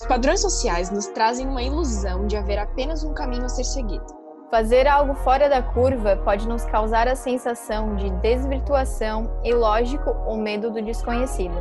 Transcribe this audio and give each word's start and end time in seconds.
Os 0.00 0.06
padrões 0.06 0.40
sociais 0.40 0.90
nos 0.90 1.06
trazem 1.08 1.48
uma 1.48 1.60
ilusão 1.60 2.24
de 2.28 2.36
haver 2.36 2.56
apenas 2.56 3.02
um 3.02 3.12
caminho 3.12 3.44
a 3.44 3.48
ser 3.48 3.64
seguido. 3.64 4.06
Fazer 4.48 4.86
algo 4.86 5.12
fora 5.12 5.48
da 5.48 5.60
curva 5.60 6.16
pode 6.24 6.46
nos 6.46 6.64
causar 6.66 7.08
a 7.08 7.16
sensação 7.16 7.96
de 7.96 8.08
desvirtuação 8.20 9.28
e, 9.42 9.52
lógico, 9.52 10.10
o 10.10 10.36
medo 10.36 10.70
do 10.70 10.80
desconhecido. 10.80 11.56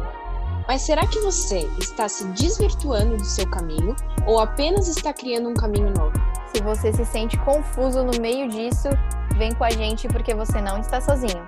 Mas 0.68 0.84
será 0.84 1.08
que 1.08 1.20
você 1.22 1.68
está 1.80 2.08
se 2.08 2.26
desvirtuando 2.28 3.18
do 3.18 3.26
seu 3.26 3.50
caminho 3.50 3.96
ou 4.28 4.40
apenas 4.40 4.88
está 4.88 5.12
criando 5.12 5.50
um 5.50 5.56
caminho 5.56 5.90
novo? 5.90 6.14
Se 6.54 6.62
você 6.62 6.94
se 6.94 7.06
sente 7.06 7.40
confuso 7.40 8.04
no 8.04 8.22
meio 8.22 8.48
disso, 8.50 8.90
vem 9.36 9.52
com 9.56 9.64
a 9.64 9.72
gente 9.72 10.08
porque 10.10 10.36
você 10.36 10.62
não 10.62 10.78
está 10.78 11.02
sozinho. 11.02 11.44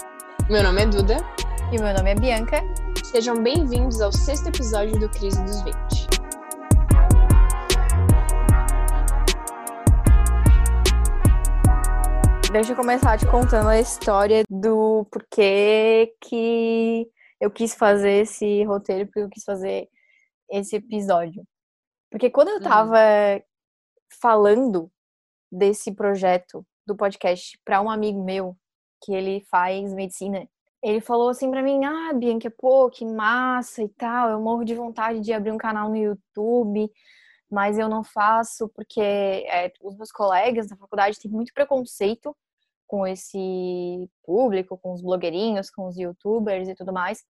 Meu 0.49 0.63
nome 0.63 0.81
é 0.81 0.85
Duda. 0.87 1.17
E 1.71 1.77
meu 1.77 1.93
nome 1.93 2.09
é 2.09 2.15
Bianca. 2.15 2.63
Sejam 3.03 3.43
bem-vindos 3.43 4.01
ao 4.01 4.11
sexto 4.11 4.47
episódio 4.47 4.99
do 4.99 5.07
Crise 5.07 5.39
dos 5.43 5.61
20. 5.61 6.18
Deixa 12.51 12.71
eu 12.71 12.75
começar 12.75 13.17
te 13.17 13.27
contando 13.27 13.69
a 13.69 13.79
história 13.79 14.43
do 14.49 15.05
porquê 15.11 16.13
que 16.21 17.07
eu 17.39 17.51
quis 17.51 17.75
fazer 17.75 18.23
esse 18.23 18.63
roteiro, 18.63 19.05
porque 19.05 19.19
eu 19.21 19.29
quis 19.29 19.43
fazer 19.43 19.87
esse 20.49 20.75
episódio. 20.77 21.43
Porque 22.09 22.29
quando 22.29 22.49
eu 22.49 22.55
Uhum. 22.55 22.61
tava 22.63 22.97
falando 24.19 24.91
desse 25.51 25.91
projeto 25.91 26.65
do 26.87 26.95
podcast 26.95 27.57
para 27.63 27.81
um 27.81 27.89
amigo 27.89 28.23
meu, 28.23 28.57
que 29.03 29.13
ele 29.13 29.41
faz 29.49 29.93
medicina, 29.93 30.47
ele 30.83 31.01
falou 31.01 31.29
assim 31.29 31.51
pra 31.51 31.61
mim: 31.61 31.85
"Ah, 31.85 32.11
Bianca, 32.13 32.49
pô, 32.49 32.89
que 32.89 33.05
massa 33.05 33.83
e 33.83 33.89
tal. 33.89 34.29
Eu 34.31 34.41
morro 34.41 34.65
de 34.65 34.73
vontade 34.73 35.19
de 35.21 35.31
abrir 35.31 35.51
um 35.51 35.57
canal 35.57 35.87
no 35.89 35.95
YouTube, 35.97 36.91
mas 37.49 37.77
eu 37.79 37.89
não 37.89 38.03
faço 38.03 38.69
porque 38.69 39.01
é, 39.01 39.71
os 39.81 39.95
meus 39.95 40.11
colegas 40.11 40.67
da 40.67 40.75
faculdade 40.75 41.19
têm 41.19 41.31
muito 41.31 41.53
preconceito 41.53 42.35
com 42.87 43.05
esse 43.05 44.09
público, 44.23 44.77
com 44.77 44.93
os 44.93 45.01
blogueirinhos, 45.01 45.69
com 45.69 45.87
os 45.87 45.97
youtubers 45.97 46.67
e 46.67 46.75
tudo 46.75 46.91
mais, 46.91 47.23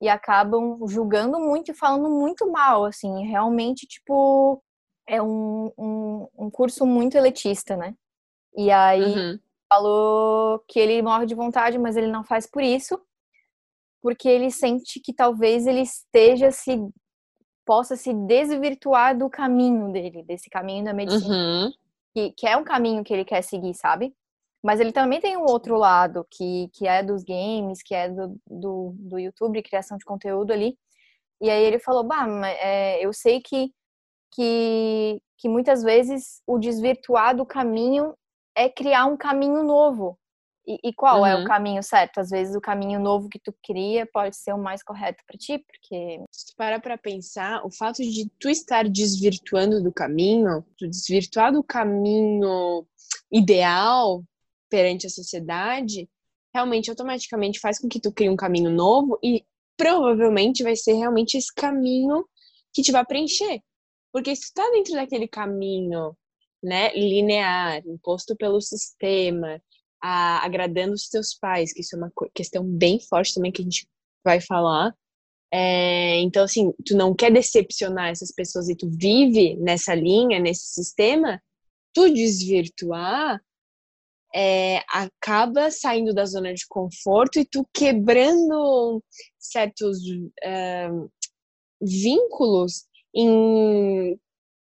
e 0.00 0.08
acabam 0.08 0.78
julgando 0.88 1.38
muito 1.38 1.70
e 1.70 1.74
falando 1.74 2.10
muito 2.10 2.50
mal, 2.50 2.84
assim, 2.84 3.24
realmente, 3.26 3.86
tipo, 3.86 4.62
é 5.06 5.22
um, 5.22 5.72
um, 5.78 6.28
um 6.36 6.50
curso 6.50 6.84
muito 6.84 7.16
elitista, 7.16 7.76
né? 7.76 7.94
E 8.56 8.70
aí 8.70 9.02
Uhum. 9.04 9.38
falou 9.68 10.60
que 10.68 10.78
ele 10.78 11.00
morre 11.02 11.26
de 11.26 11.34
vontade, 11.34 11.78
mas 11.78 11.96
ele 11.96 12.08
não 12.08 12.24
faz 12.24 12.46
por 12.46 12.62
isso, 12.62 13.00
porque 14.02 14.28
ele 14.28 14.50
sente 14.50 15.00
que 15.00 15.12
talvez 15.14 15.66
ele 15.66 15.80
esteja 15.80 16.50
se 16.50 16.76
possa 17.64 17.96
se 17.96 18.12
desvirtuar 18.12 19.16
do 19.16 19.28
caminho 19.30 19.90
dele, 19.92 20.22
desse 20.22 20.50
caminho 20.50 20.84
da 20.84 20.92
medicina, 20.92 21.34
Uhum. 21.34 21.72
que, 22.14 22.32
que 22.32 22.46
é 22.46 22.56
um 22.56 22.64
caminho 22.64 23.02
que 23.04 23.12
ele 23.12 23.24
quer 23.24 23.42
seguir, 23.42 23.74
sabe? 23.74 24.14
Mas 24.62 24.80
ele 24.80 24.92
também 24.92 25.20
tem 25.20 25.36
um 25.36 25.44
outro 25.44 25.76
lado, 25.76 26.26
que, 26.30 26.68
que 26.72 26.86
é 26.86 27.02
dos 27.02 27.22
games, 27.22 27.82
que 27.82 27.94
é 27.94 28.08
do, 28.08 28.40
do, 28.46 28.94
do 28.98 29.18
YouTube, 29.18 29.62
criação 29.62 29.98
de 29.98 30.04
conteúdo 30.04 30.52
ali. 30.52 30.76
E 31.40 31.50
aí 31.50 31.62
ele 31.64 31.78
falou, 31.78 32.02
bah, 32.04 32.26
mas, 32.26 32.56
é, 32.60 33.04
eu 33.04 33.12
sei 33.12 33.40
que, 33.42 33.70
que, 34.32 35.20
que 35.38 35.48
muitas 35.48 35.82
vezes 35.82 36.40
o 36.46 36.58
desvirtuar 36.58 37.36
do 37.36 37.44
caminho 37.44 38.14
é 38.56 38.68
criar 38.68 39.04
um 39.04 39.16
caminho 39.16 39.62
novo. 39.62 40.18
E, 40.66 40.78
e 40.88 40.94
qual 40.94 41.26
é 41.26 41.36
Uhum. 41.36 41.42
o 41.44 41.46
caminho 41.46 41.82
certo? 41.82 42.18
Às 42.20 42.30
vezes 42.30 42.56
o 42.56 42.60
caminho 42.60 42.98
novo 42.98 43.28
que 43.28 43.38
tu 43.38 43.54
cria 43.62 44.06
pode 44.06 44.34
ser 44.36 44.54
o 44.54 44.58
mais 44.58 44.82
correto 44.82 45.22
para 45.26 45.36
ti, 45.38 45.58
porque 45.58 46.20
Se 46.32 46.46
tu 46.46 46.54
parar 46.56 46.80
pra 46.80 46.96
pensar, 46.96 47.64
o 47.66 47.70
fato 47.70 48.02
de 48.02 48.30
tu 48.38 48.48
estar 48.48 48.88
desvirtuando 48.88 49.82
do 49.82 49.92
caminho, 49.92 50.64
tu 50.78 50.88
desvirtuar 50.88 51.52
do 51.52 51.62
caminho 51.62 52.86
ideal 53.30 54.24
perante 54.70 55.06
a 55.06 55.10
sociedade, 55.10 56.08
realmente 56.54 56.88
automaticamente 56.90 57.60
faz 57.60 57.78
com 57.78 57.88
que 57.88 58.00
tu 58.00 58.10
crie 58.12 58.30
um 58.30 58.36
caminho 58.36 58.70
novo 58.70 59.18
e 59.22 59.44
provavelmente 59.76 60.62
vai 60.62 60.76
ser 60.76 60.94
realmente 60.94 61.36
esse 61.36 61.52
caminho 61.54 62.24
que 62.72 62.80
te 62.82 62.90
vai 62.92 63.04
preencher. 63.04 63.60
Porque 64.12 64.34
se 64.34 64.48
tu 64.50 64.54
tá 64.54 64.70
dentro 64.72 64.94
daquele 64.94 65.28
caminho, 65.28 66.16
né, 66.62 66.92
linear, 66.94 67.82
imposto 67.86 68.34
pelo 68.36 68.60
sistema, 68.60 69.60
a- 70.04 70.44
agradando 70.44 70.92
os 70.92 71.08
teus 71.08 71.34
pais, 71.34 71.72
que 71.72 71.80
isso 71.80 71.96
é 71.96 71.98
uma 71.98 72.12
questão 72.34 72.62
bem 72.62 73.00
forte 73.00 73.32
também 73.32 73.50
que 73.50 73.62
a 73.62 73.64
gente 73.64 73.88
vai 74.22 74.38
falar, 74.38 74.94
é, 75.50 76.20
então, 76.20 76.44
assim, 76.44 76.72
tu 76.84 76.96
não 76.96 77.14
quer 77.14 77.32
decepcionar 77.32 78.10
essas 78.10 78.32
pessoas 78.32 78.68
e 78.68 78.76
tu 78.76 78.90
vive 78.90 79.56
nessa 79.56 79.94
linha, 79.94 80.40
nesse 80.40 80.66
sistema, 80.66 81.40
tu 81.94 82.12
desvirtuar 82.12 83.40
é, 84.34 84.78
acaba 84.88 85.70
saindo 85.70 86.12
da 86.12 86.26
zona 86.26 86.52
de 86.52 86.66
conforto 86.68 87.38
e 87.38 87.44
tu 87.44 87.64
quebrando 87.72 89.02
certos 89.38 89.98
é, 90.42 90.88
vínculos 91.80 92.84
em 93.14 94.18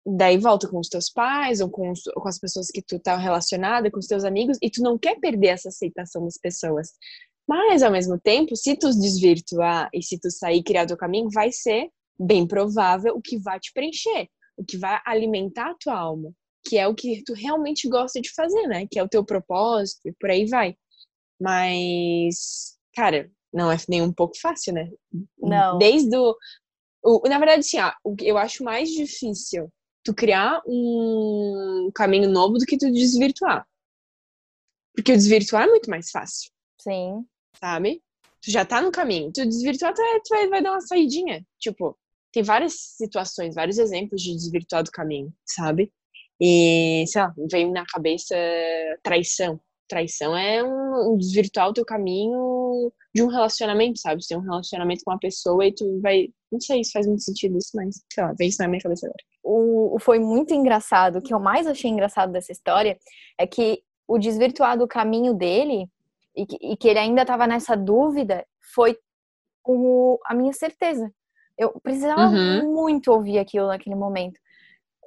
daí 0.05 0.37
volta 0.37 0.67
com 0.67 0.79
os 0.79 0.87
teus 0.89 1.09
pais 1.09 1.61
ou 1.61 1.69
com, 1.69 1.89
os- 1.91 2.03
com 2.03 2.27
as 2.27 2.37
pessoas 2.39 2.67
que 2.69 2.81
tu 2.81 2.99
tá 2.99 3.17
relacionada, 3.17 3.89
com 3.89 3.99
os 3.99 4.07
teus 4.07 4.23
amigos, 4.23 4.57
e 4.61 4.69
tu 4.69 4.81
não 4.83 4.97
quer 4.97 5.19
perder 5.19 5.47
essa 5.47 5.69
aceitação 5.69 6.23
das 6.25 6.37
pessoas. 6.37 6.89
Mas, 7.47 7.81
ao 7.83 7.91
mesmo 7.91 8.19
tempo, 8.19 8.55
se 8.55 8.75
tu 8.75 8.89
desvirtuar 8.89 9.89
e 9.93 10.01
se 10.03 10.19
tu 10.19 10.29
sair 10.31 10.63
criar 10.63 10.85
teu 10.85 10.97
caminho, 10.97 11.29
vai 11.31 11.51
ser 11.51 11.89
bem 12.19 12.47
provável 12.47 13.15
o 13.15 13.21
que 13.21 13.37
vai 13.37 13.59
te 13.59 13.71
preencher, 13.73 14.27
o 14.57 14.63
que 14.63 14.77
vai 14.77 14.99
alimentar 15.05 15.71
a 15.71 15.75
tua 15.79 15.97
alma, 15.97 16.31
que 16.67 16.77
é 16.77 16.87
o 16.87 16.95
que 16.95 17.23
tu 17.23 17.33
realmente 17.33 17.87
gosta 17.87 18.19
de 18.21 18.31
fazer, 18.33 18.67
né? 18.67 18.87
Que 18.89 18.97
é 18.99 19.03
o 19.03 19.09
teu 19.09 19.23
propósito 19.23 20.07
e 20.07 20.13
por 20.13 20.29
aí 20.29 20.45
vai. 20.47 20.75
Mas, 21.39 22.77
cara, 22.95 23.29
não 23.53 23.71
é 23.71 23.77
nem 23.87 24.01
um 24.01 24.11
pouco 24.13 24.37
fácil, 24.39 24.73
né? 24.73 24.89
Não. 25.37 25.77
Desde 25.77 26.15
o. 26.17 26.35
o 27.03 27.21
na 27.29 27.37
verdade, 27.37 27.59
assim, 27.59 27.79
ó, 27.79 27.91
o 28.03 28.15
que 28.15 28.27
eu 28.27 28.37
acho 28.37 28.63
mais 28.63 28.89
difícil 28.89 29.71
tu 30.05 30.13
criar 30.13 30.61
um 30.65 31.89
caminho 31.93 32.29
novo 32.29 32.57
do 32.57 32.65
que 32.65 32.77
tu 32.77 32.89
desvirtuar. 32.91 33.67
Porque 34.95 35.11
o 35.11 35.15
desvirtuar 35.17 35.63
é 35.63 35.67
muito 35.67 35.89
mais 35.89 36.09
fácil 36.09 36.49
sim, 36.85 37.25
sabe? 37.59 38.01
Tu 38.43 38.51
já 38.51 38.63
tá 38.63 38.79
no 38.79 38.91
caminho. 38.91 39.31
Tu 39.33 39.43
desvirtuar, 39.45 39.93
tu, 39.93 39.97
vai- 40.01 40.19
tu 40.21 40.29
vai, 40.29 40.47
vai 40.49 40.61
dar 40.63 40.71
uma 40.71 40.81
saidinha. 40.81 41.43
Tipo, 41.59 41.97
tem 42.31 42.43
várias 42.43 42.73
situações, 42.95 43.55
vários 43.55 43.79
exemplos 43.79 44.21
de 44.21 44.33
desvirtuar 44.35 44.83
do 44.83 44.91
caminho, 44.91 45.33
sabe? 45.45 45.91
E, 46.39 47.05
sei 47.07 47.21
lá, 47.21 47.33
vem 47.51 47.71
na 47.71 47.85
cabeça 47.85 48.35
traição. 49.01 49.59
Traição 49.87 50.35
é 50.35 50.63
um, 50.63 51.13
um 51.13 51.17
desvirtuar 51.17 51.69
o 51.69 51.73
teu 51.73 51.85
caminho 51.85 52.91
de 53.13 53.23
um 53.23 53.27
relacionamento, 53.27 53.99
sabe? 53.99 54.21
Tu 54.21 54.27
tem 54.27 54.37
um 54.37 54.41
relacionamento 54.41 55.03
com 55.03 55.11
uma 55.11 55.19
pessoa 55.19 55.65
e 55.65 55.73
tu 55.73 55.99
vai. 56.01 56.27
Não 56.51 56.59
sei 56.59 56.83
se 56.83 56.91
faz 56.91 57.07
muito 57.07 57.23
sentido 57.23 57.57
isso, 57.57 57.71
mas, 57.73 58.01
sei 58.11 58.23
lá, 58.23 58.33
vem 58.37 58.49
isso 58.49 58.61
na 58.61 58.67
minha 58.67 58.81
cabeça 58.81 59.07
agora. 59.07 59.23
O, 59.45 59.95
o 59.95 59.99
foi 59.99 60.17
muito 60.17 60.53
engraçado. 60.53 61.17
O 61.19 61.21
que 61.21 61.33
eu 61.33 61.39
mais 61.39 61.67
achei 61.67 61.89
engraçado 61.89 62.31
dessa 62.31 62.51
história 62.51 62.97
é 63.37 63.45
que 63.45 63.83
o 64.07 64.17
desvirtuar 64.17 64.77
do 64.77 64.87
caminho 64.87 65.33
dele 65.35 65.87
e 66.35 66.45
que, 66.45 66.57
e 66.61 66.75
que 66.75 66.87
ele 66.87 66.99
ainda 66.99 67.21
estava 67.21 67.45
nessa 67.45 67.77
dúvida 67.77 68.45
foi 68.73 68.97
o, 69.63 70.19
a 70.25 70.33
minha 70.33 70.51
certeza. 70.51 71.11
Eu 71.57 71.79
precisava 71.79 72.27
Uhum. 72.27 72.73
muito 72.73 73.11
ouvir 73.11 73.37
aquilo 73.37 73.67
naquele 73.67 73.95
momento. 73.95 74.39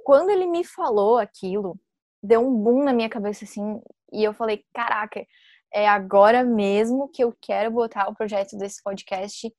Quando 0.04 0.31
ele 0.31 0.47
me 0.47 0.65
falou 0.65 1.19
aquilo, 1.19 1.78
deu 2.22 2.41
um 2.41 2.55
boom 2.55 2.84
na 2.84 2.93
minha 2.93 3.09
cabeça 3.09 3.44
assim, 3.44 3.81
e 4.12 4.25
eu 4.25 4.32
falei: 4.32 4.65
caraca, 4.72 5.26
é 5.75 5.87
agora 5.87 6.44
mesmo 6.44 7.09
que 7.09 7.22
eu 7.22 7.34
quero 7.43 7.70
botar 7.72 8.09
o 8.09 8.15
projeto 8.15 8.56
desse 8.56 8.82
podcast 8.82 9.53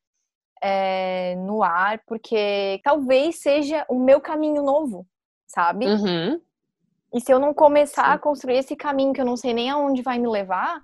é, 0.62 1.36
no 1.36 1.64
ar, 1.64 2.02
porque 2.08 2.80
talvez 2.84 3.42
seja 3.42 3.86
o 3.90 4.00
meu 4.00 4.20
caminho 4.20 4.62
novo, 4.62 5.06
sabe? 5.48 5.86
Uhum. 5.86 6.42
E 7.14 7.22
se 7.22 7.32
eu 7.32 7.40
não 7.40 7.54
começar 7.54 8.06
Sim. 8.06 8.12
a 8.12 8.18
construir 8.20 8.58
esse 8.58 8.76
caminho 8.76 9.14
que 9.14 9.22
eu 9.22 9.26
não 9.26 9.38
sei 9.38 9.54
nem 9.54 9.70
aonde 9.70 10.02
vai 10.02 10.20
me 10.20 10.28
levar, 10.28 10.84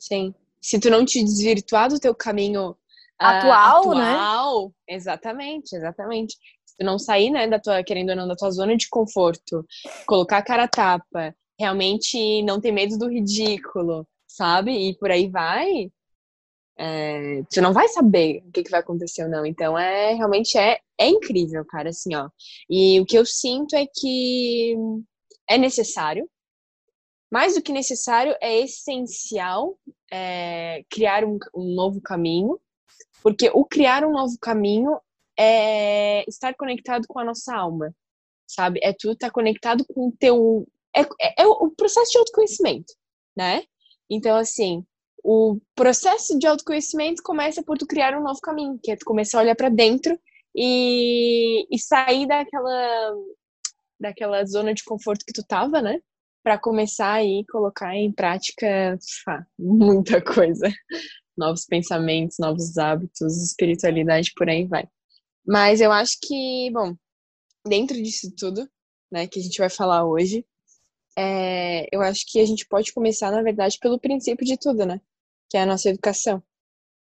Sim. 0.00 0.34
Se 0.60 0.80
tu 0.80 0.90
não 0.90 1.04
te 1.04 1.22
desvirtuar 1.22 1.88
do 1.88 2.00
teu 2.00 2.14
caminho 2.14 2.74
Atual, 3.18 3.94
né? 3.94 4.12
atual, 4.14 4.72
Exatamente, 4.88 5.76
exatamente. 5.76 6.36
Se 6.64 6.76
tu 6.78 6.84
não 6.84 6.98
sair, 6.98 7.30
né, 7.30 7.46
da 7.46 7.58
tua, 7.58 7.84
querendo 7.84 8.10
ou 8.10 8.16
não, 8.16 8.26
da 8.26 8.34
tua 8.34 8.50
zona 8.50 8.74
de 8.76 8.88
conforto, 8.88 9.64
colocar 10.06 10.38
a 10.38 10.42
cara 10.42 10.64
a 10.64 10.68
tapa, 10.68 11.34
realmente 11.58 12.42
não 12.42 12.58
ter 12.58 12.72
medo 12.72 12.96
do 12.96 13.10
ridículo, 13.10 14.08
sabe? 14.26 14.72
E 14.72 14.96
por 14.96 15.10
aí 15.10 15.28
vai, 15.28 15.90
é, 16.82 17.42
tu 17.50 17.60
não 17.60 17.74
vai 17.74 17.88
saber 17.88 18.42
o 18.46 18.52
que, 18.52 18.62
que 18.62 18.70
vai 18.70 18.80
acontecer 18.80 19.22
ou 19.22 19.28
não. 19.28 19.44
Então, 19.44 19.78
é 19.78 20.14
realmente 20.14 20.56
é, 20.56 20.80
é 20.98 21.08
incrível, 21.08 21.62
cara, 21.66 21.90
assim, 21.90 22.14
ó. 22.14 22.30
E 22.70 22.98
o 22.98 23.04
que 23.04 23.18
eu 23.18 23.26
sinto 23.26 23.76
é 23.76 23.86
que 23.86 24.74
é 25.46 25.58
necessário, 25.58 26.26
mais 27.30 27.54
do 27.54 27.60
que 27.60 27.70
necessário, 27.70 28.34
é 28.40 28.60
essencial 28.60 29.78
é, 30.10 30.82
criar 30.88 31.22
um, 31.22 31.38
um 31.54 31.74
novo 31.74 32.00
caminho, 32.00 32.58
porque 33.22 33.50
o 33.52 33.62
criar 33.62 34.02
um 34.02 34.12
novo 34.12 34.38
caminho 34.40 34.98
é 35.38 36.24
estar 36.26 36.54
conectado 36.54 37.06
com 37.06 37.18
a 37.18 37.24
nossa 37.24 37.54
alma, 37.54 37.94
sabe? 38.46 38.80
É 38.82 38.94
tu 38.94 39.12
estar 39.12 39.26
tá 39.26 39.32
conectado 39.32 39.84
com 39.84 40.08
o 40.08 40.12
teu. 40.18 40.66
É, 40.96 41.02
é, 41.02 41.42
é 41.42 41.46
o 41.46 41.70
processo 41.70 42.10
de 42.10 42.18
autoconhecimento, 42.18 42.94
né? 43.36 43.64
Então, 44.08 44.36
assim, 44.36 44.84
o 45.22 45.58
processo 45.74 46.38
de 46.38 46.46
autoconhecimento 46.46 47.22
começa 47.22 47.62
por 47.62 47.78
tu 47.78 47.86
criar 47.86 48.16
um 48.16 48.22
novo 48.22 48.40
caminho, 48.40 48.78
que 48.82 48.90
é 48.90 48.96
tu 48.96 49.04
começar 49.04 49.38
a 49.38 49.42
olhar 49.42 49.54
para 49.54 49.68
dentro 49.68 50.18
e, 50.54 51.66
e 51.70 51.78
sair 51.78 52.26
daquela 52.26 53.14
daquela 53.98 54.44
zona 54.46 54.72
de 54.72 54.82
conforto 54.82 55.24
que 55.26 55.32
tu 55.32 55.44
tava, 55.46 55.82
né? 55.82 56.00
Para 56.42 56.58
começar 56.58 57.12
aí 57.12 57.44
colocar 57.50 57.94
em 57.94 58.10
prática 58.10 58.98
muita 59.58 60.22
coisa, 60.24 60.72
novos 61.36 61.66
pensamentos, 61.66 62.36
novos 62.38 62.78
hábitos, 62.78 63.36
espiritualidade 63.42 64.32
por 64.34 64.48
aí 64.48 64.66
vai. 64.66 64.88
Mas 65.46 65.80
eu 65.80 65.92
acho 65.92 66.16
que, 66.22 66.70
bom, 66.72 66.94
dentro 67.66 68.00
disso 68.02 68.32
tudo, 68.36 68.68
né, 69.12 69.26
que 69.26 69.38
a 69.38 69.42
gente 69.42 69.58
vai 69.58 69.68
falar 69.68 70.06
hoje, 70.06 70.46
é, 71.16 71.86
eu 71.92 72.00
acho 72.00 72.24
que 72.26 72.40
a 72.40 72.46
gente 72.46 72.66
pode 72.66 72.92
começar, 72.92 73.30
na 73.30 73.42
verdade, 73.42 73.78
pelo 73.80 73.98
princípio 73.98 74.46
de 74.46 74.56
tudo, 74.56 74.86
né? 74.86 75.00
Que 75.50 75.56
é 75.58 75.62
a 75.62 75.66
nossa 75.66 75.90
educação, 75.90 76.42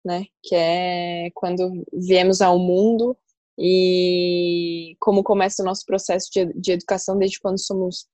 né? 0.03 0.25
Que 0.43 0.55
é 0.55 1.29
quando 1.33 1.85
viemos 1.93 2.41
ao 2.41 2.59
mundo 2.59 3.15
e 3.57 4.95
como 4.99 5.23
começa 5.23 5.61
o 5.61 5.65
nosso 5.65 5.85
processo 5.85 6.29
de, 6.31 6.45
de 6.53 6.71
educação 6.71 7.17
desde 7.17 7.39
quando 7.39 7.59
somos 7.59 8.07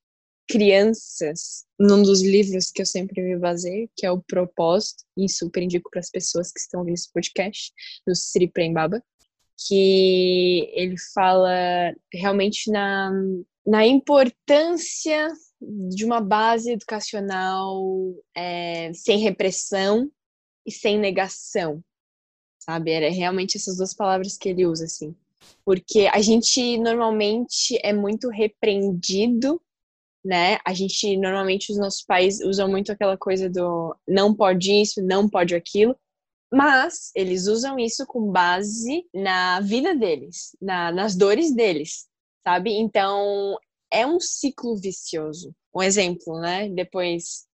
crianças, 0.48 1.66
num 1.80 2.04
dos 2.04 2.22
livros 2.22 2.72
que 2.72 2.82
eu 2.82 2.86
sempre 2.86 3.22
me 3.22 3.38
baseio, 3.38 3.90
que 3.96 4.06
é 4.06 4.12
o 4.12 4.22
Propósito, 4.22 5.04
e 5.18 5.30
super 5.30 5.64
indico 5.64 5.90
para 5.90 6.00
as 6.00 6.10
pessoas 6.10 6.52
que 6.52 6.60
estão 6.60 6.82
ouvindo 6.82 6.96
esse 6.96 7.12
podcast, 7.12 7.72
do 8.06 8.16
Sri 8.16 8.48
Prembaba, 8.48 9.04
que 9.68 10.70
ele 10.74 10.96
fala 11.14 11.94
realmente 12.14 12.70
na, 12.70 13.12
na 13.66 13.86
importância 13.86 15.32
de 15.62 16.06
uma 16.06 16.22
base 16.22 16.72
educacional 16.72 17.82
é, 18.36 18.92
sem 18.94 19.20
repressão 19.20 20.12
e 20.66 20.72
sem 20.72 20.98
negação, 20.98 21.84
sabe? 22.60 22.92
Era 22.92 23.10
realmente 23.10 23.58
essas 23.58 23.78
duas 23.78 23.94
palavras 23.94 24.38
que 24.38 24.50
ele 24.50 24.66
usa, 24.66 24.86
assim. 24.86 25.16
Porque 25.64 26.10
a 26.12 26.22
gente 26.22 26.78
normalmente 26.78 27.80
é 27.84 27.94
muito 27.94 28.30
repreendido, 28.30 29.62
né? 30.24 30.58
A 30.66 30.74
gente, 30.74 31.16
normalmente, 31.18 31.72
os 31.72 31.78
nossos 31.78 32.04
pais 32.04 32.40
usam 32.42 32.68
muito 32.68 32.92
aquela 32.92 33.18
coisa 33.18 33.50
do 33.50 33.96
não 34.08 34.34
pode 34.34 34.72
isso, 34.72 35.02
não 35.04 35.30
pode 35.30 35.54
aquilo, 35.54 35.96
mas 36.52 37.12
eles 37.16 37.48
usam 37.48 37.78
isso 37.78 38.06
com 38.08 38.32
base 38.32 39.06
na 39.14 39.60
vida 39.62 39.96
deles, 39.96 40.56
na, 40.62 40.92
nas 40.92 41.16
dores 41.16 41.54
deles, 41.54 42.08
sabe? 42.44 42.72
Então, 42.72 43.58
é 43.92 44.06
um 44.06 44.20
ciclo 44.20 44.76
vicioso. 44.76 45.54
Um 45.76 45.84
exemplo, 45.84 46.40
né? 46.40 46.70
Depois 46.70 47.46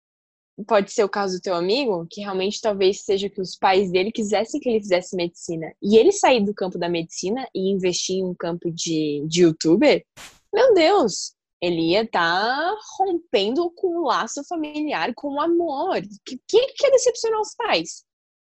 pode 0.68 0.92
ser 0.92 1.04
o 1.04 1.10
caso 1.10 1.38
do 1.38 1.42
teu 1.42 1.56
amigo, 1.56 2.06
que 2.10 2.22
realmente 2.22 2.62
talvez 2.62 3.04
seja 3.04 3.30
que 3.30 3.42
os 3.42 3.56
pais 3.56 3.92
dele 3.92 4.12
quisessem 4.12 4.60
que 4.60 4.70
ele 4.70 4.82
fizesse 4.82 5.16
medicina. 5.16 5.74
E 5.82 5.98
ele 5.98 6.12
sair 6.12 6.44
do 6.44 6.54
campo 6.54 6.78
da 6.78 6.90
medicina 6.90 7.48
e 7.54 7.72
investir 7.72 8.18
em 8.18 8.26
um 8.26 8.34
campo 8.34 8.72
de, 8.72 9.26
de 9.28 9.44
youtuber, 9.44 10.06
meu 10.54 10.74
Deus, 10.74 11.34
ele 11.62 11.92
ia 11.92 12.02
estar 12.02 12.20
tá 12.20 12.78
rompendo 12.98 13.70
com 13.72 14.00
o 14.00 14.06
laço 14.06 14.44
familiar, 14.48 15.14
com 15.16 15.36
o 15.36 15.42
amor. 15.42 16.02
Quem 16.26 16.68
que 16.68 16.74
quer 16.74 16.92
decepcionar 16.92 17.40
os 17.40 17.56
pais? 17.56 18.04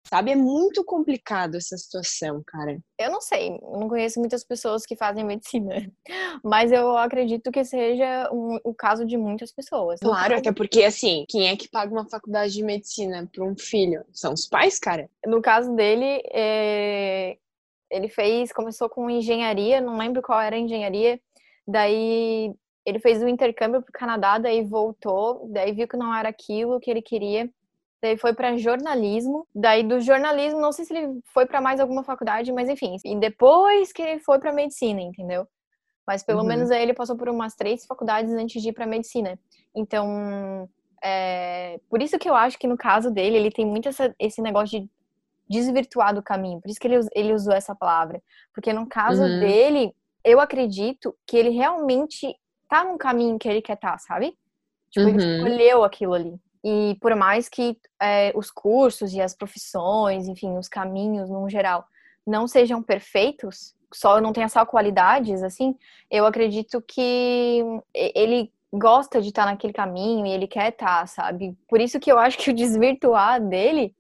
Sabe? 0.07 0.33
É 0.33 0.37
muito 0.37 0.85
complicado 0.85 1.57
essa 1.57 1.77
situação, 1.77 2.43
cara. 2.47 2.79
Eu 2.99 3.11
não 3.11 3.21
sei, 3.21 3.59
não 3.63 3.89
conheço 3.89 4.21
muitas 4.21 4.45
pessoas 4.45 4.85
que 4.85 4.97
fazem 4.97 5.25
medicina, 5.25 5.91
mas 6.45 6.71
eu 6.71 6.97
acredito 6.97 7.51
que 7.51 7.65
seja 7.65 8.31
um, 8.31 8.59
o 8.63 8.75
caso 8.75 9.05
de 9.07 9.17
muitas 9.17 9.51
pessoas. 9.51 10.01
Claro, 10.01 10.37
até 10.37 10.53
porque, 10.53 10.85
assim, 10.85 11.25
quem 11.29 11.49
é 11.49 11.57
que 11.57 11.69
paga 11.69 11.91
uma 11.91 12.09
faculdade 12.09 12.53
de 12.53 12.63
medicina 12.63 13.29
para 13.33 13.45
um 13.45 13.57
filho? 13.57 14.05
São 14.13 14.35
os 14.35 14.47
pais, 14.47 14.79
cara. 14.79 15.09
No 15.27 15.41
caso 15.41 15.75
dele, 15.75 16.23
é... 16.31 17.39
ele 17.91 18.09
fez, 18.09 18.53
começou 18.53 18.91
com 18.91 19.09
engenharia, 19.09 19.81
não 19.81 19.97
lembro 19.97 20.21
qual 20.21 20.41
era 20.41 20.55
a 20.55 20.59
engenharia, 20.59 21.19
daí 21.67 22.55
ele 22.85 22.99
fez 22.99 23.23
o 23.23 23.25
um 23.25 23.29
intercâmbio 23.29 23.81
para 23.81 23.89
o 23.89 23.93
Canadá, 23.93 24.37
daí 24.37 24.63
voltou, 24.63 25.49
daí 25.51 25.73
viu 25.73 25.89
que 25.89 25.97
não 25.97 26.15
era 26.15 26.29
aquilo 26.29 26.79
que 26.79 26.91
ele 26.91 27.01
queria 27.01 27.51
daí 28.05 28.19
foi 28.19 28.35
para 28.35 28.55
jornalismo, 28.59 29.47
daí 29.55 29.83
do 29.83 29.99
jornalismo, 29.99 30.61
não 30.61 30.73
sei 30.73 30.85
se 30.85 30.95
ele 30.95 31.21
foi 31.33 31.47
para 31.47 31.59
mais 31.59 31.81
alguma 31.81 32.05
faculdade, 32.05 32.53
mas 32.53 32.69
enfim, 32.69 32.97
e 33.03 33.17
depois 33.19 33.95
que 33.95 34.03
ele 34.03 34.21
foi 34.21 34.39
para 34.39 34.53
medicina, 34.53 35.01
entendeu? 35.01 35.49
Mas 36.07 36.23
pelo 36.23 36.41
uhum. 36.41 36.47
menos 36.47 36.71
aí 36.71 36.83
ele 36.83 36.93
passou 36.93 37.17
por 37.17 37.31
umas 37.31 37.55
três 37.55 37.87
faculdades 37.87 38.31
antes 38.35 38.63
de 38.63 38.69
ir 38.69 38.73
para 38.75 38.87
medicina. 38.87 39.39
Então, 39.75 40.69
é, 41.03 41.81
por 41.89 42.03
isso 42.03 42.19
que 42.19 42.29
eu 42.29 42.35
acho 42.35 42.59
que 42.59 42.67
no 42.67 42.77
caso 42.77 43.11
dele, 43.11 43.39
ele 43.39 43.51
tem 43.51 43.65
muito 43.65 43.89
essa, 43.89 44.15
esse 44.19 44.43
negócio 44.43 44.83
de 44.83 44.91
desvirtuar 45.49 46.15
do 46.15 46.23
caminho. 46.23 46.61
Por 46.61 46.71
isso 46.71 46.79
que 46.79 46.87
ele, 46.87 47.01
ele 47.15 47.33
usou 47.33 47.55
essa 47.55 47.75
palavra. 47.75 48.23
Porque 48.53 48.71
no 48.71 48.87
caso 48.87 49.23
uhum. 49.23 49.41
dele, 49.41 49.97
eu 50.23 50.41
acredito 50.41 51.17
que 51.27 51.39
ele 51.39 51.49
realmente 51.49 52.37
tá 52.69 52.85
num 52.85 52.99
caminho 52.99 53.39
que 53.39 53.49
ele 53.49 53.63
quer 53.63 53.75
estar, 53.75 53.93
tá, 53.93 53.99
sabe? 53.99 54.37
Tipo, 54.91 55.07
uhum. 55.07 55.15
ele 55.15 55.37
escolheu 55.37 55.85
aquilo 55.85 56.13
ali. 56.13 56.39
E 56.65 56.97
por 57.01 57.15
mais 57.15 57.49
que 57.49 57.77
é, 58.01 58.33
os 58.35 58.51
cursos 58.51 59.13
e 59.13 59.21
as 59.21 59.35
profissões, 59.35 60.27
enfim, 60.27 60.57
os 60.57 60.69
caminhos 60.69 61.29
no 61.29 61.47
geral, 61.49 61.87
não 62.27 62.49
sejam 62.49 62.83
perfeitos, 62.83 63.75
só 63.93 64.19
não 64.21 64.33
tenha 64.33 64.49
só 64.49 64.65
qualidades, 64.65 65.43
assim, 65.43 65.77
eu 66.11 66.25
acredito 66.25 66.81
que 66.81 67.63
ele 67.95 68.51
gosta 68.73 69.21
de 69.21 69.29
estar 69.29 69.45
naquele 69.45 69.73
caminho 69.73 70.27
e 70.27 70.31
ele 70.31 70.49
quer 70.49 70.71
estar, 70.71 71.07
sabe? 71.07 71.57
Por 71.69 71.81
isso 71.81 72.01
que 72.01 72.11
eu 72.11 72.19
acho 72.19 72.39
que 72.39 72.51
o 72.51 72.55
desvirtuar 72.55 73.41
dele 73.41 73.95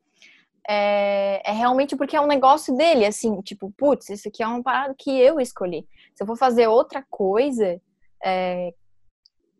é, 0.68 1.42
é, 1.44 1.52
realmente 1.52 1.94
porque 1.94 2.16
é 2.16 2.20
um 2.20 2.26
negócio 2.26 2.74
dele, 2.74 3.04
assim, 3.04 3.40
tipo, 3.42 3.72
putz, 3.76 4.08
isso 4.08 4.28
aqui 4.28 4.42
é 4.42 4.46
uma 4.46 4.62
parada 4.62 4.94
que 4.98 5.10
eu 5.10 5.38
escolhi. 5.38 5.86
Se 6.14 6.22
eu 6.22 6.26
for 6.26 6.36
fazer 6.36 6.66
outra 6.66 7.04
coisa 7.10 7.80
é, 8.24 8.72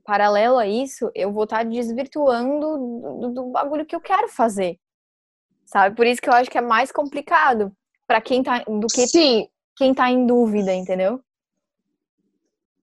paralelo 0.05 0.59
a 0.59 0.67
isso, 0.67 1.11
eu 1.15 1.33
vou 1.33 1.45
estar 1.45 1.59
tá 1.59 1.65
desvirtuando 1.65 2.61
do, 2.61 3.31
do, 3.31 3.45
bagulho 3.51 3.87
que 3.87 3.97
eu 3.97 4.01
quero 4.01 4.29
fazer. 4.29 4.79
Sabe? 5.67 5.97
Por 5.97 6.07
isso 6.07 6.21
que 6.21 6.29
eu 6.29 6.35
acho 6.35 6.51
que 6.51 6.59
é 6.59 6.61
mais 6.61 6.93
complicado 6.93 7.75
para 8.07 8.21
quem 8.21 8.43
tá 8.43 8.59
do 8.65 8.87
que 8.87 9.07
Sim. 9.07 9.49
quem 9.77 9.95
tá 9.95 10.11
em 10.11 10.27
dúvida, 10.27 10.75
entendeu? 10.75 11.21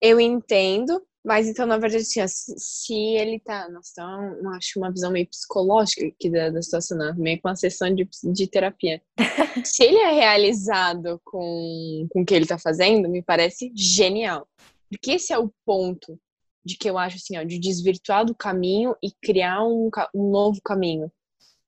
Eu 0.00 0.18
entendo, 0.18 1.00
mas 1.24 1.46
então, 1.46 1.64
na 1.64 1.78
verdade, 1.78 2.04
assim, 2.20 2.54
se 2.58 2.94
ele 2.94 3.38
tá. 3.38 3.68
Nossa, 3.68 3.92
então, 3.92 4.52
acho 4.54 4.80
uma 4.80 4.90
visão 4.90 5.12
meio 5.12 5.28
psicológica 5.28 6.04
aqui 6.04 6.28
da, 6.28 6.50
da 6.50 6.60
situação, 6.60 6.98
né? 6.98 7.14
meio 7.16 7.40
com 7.40 7.48
uma 7.48 7.54
sessão 7.54 7.94
de, 7.94 8.08
de 8.24 8.46
terapia. 8.48 9.00
se 9.64 9.84
ele 9.84 9.98
é 9.98 10.12
realizado 10.12 11.20
com, 11.24 12.08
com 12.10 12.22
o 12.22 12.24
que 12.24 12.34
ele 12.34 12.46
tá 12.46 12.58
fazendo, 12.58 13.08
me 13.08 13.22
parece 13.22 13.70
genial. 13.76 14.48
Porque 14.90 15.12
esse 15.12 15.32
é 15.32 15.38
o 15.38 15.52
ponto 15.64 16.18
de 16.64 16.76
que 16.76 16.88
eu 16.88 16.96
acho 16.96 17.16
assim, 17.16 17.36
ó, 17.36 17.42
de 17.42 17.58
desvirtuar 17.58 18.24
do 18.24 18.34
caminho 18.34 18.94
e 19.02 19.10
criar 19.10 19.64
um, 19.64 19.90
um 20.14 20.30
novo 20.30 20.60
caminho. 20.62 21.10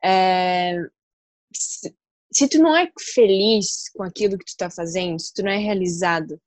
É, 0.02 0.76
se, 1.52 1.94
se, 2.32 2.48
tu 2.48 2.58
não 2.58 2.76
é 2.76 2.90
feliz 2.98 3.88
com 3.94 4.02
aquilo 4.02 4.38
que 4.38 4.44
tu 4.44 4.56
tá 4.56 4.70
fazendo, 4.70 5.18
se 5.18 5.32
tu 5.32 5.42
não 5.42 5.50
é 5.50 5.58
realizado, 5.58 6.40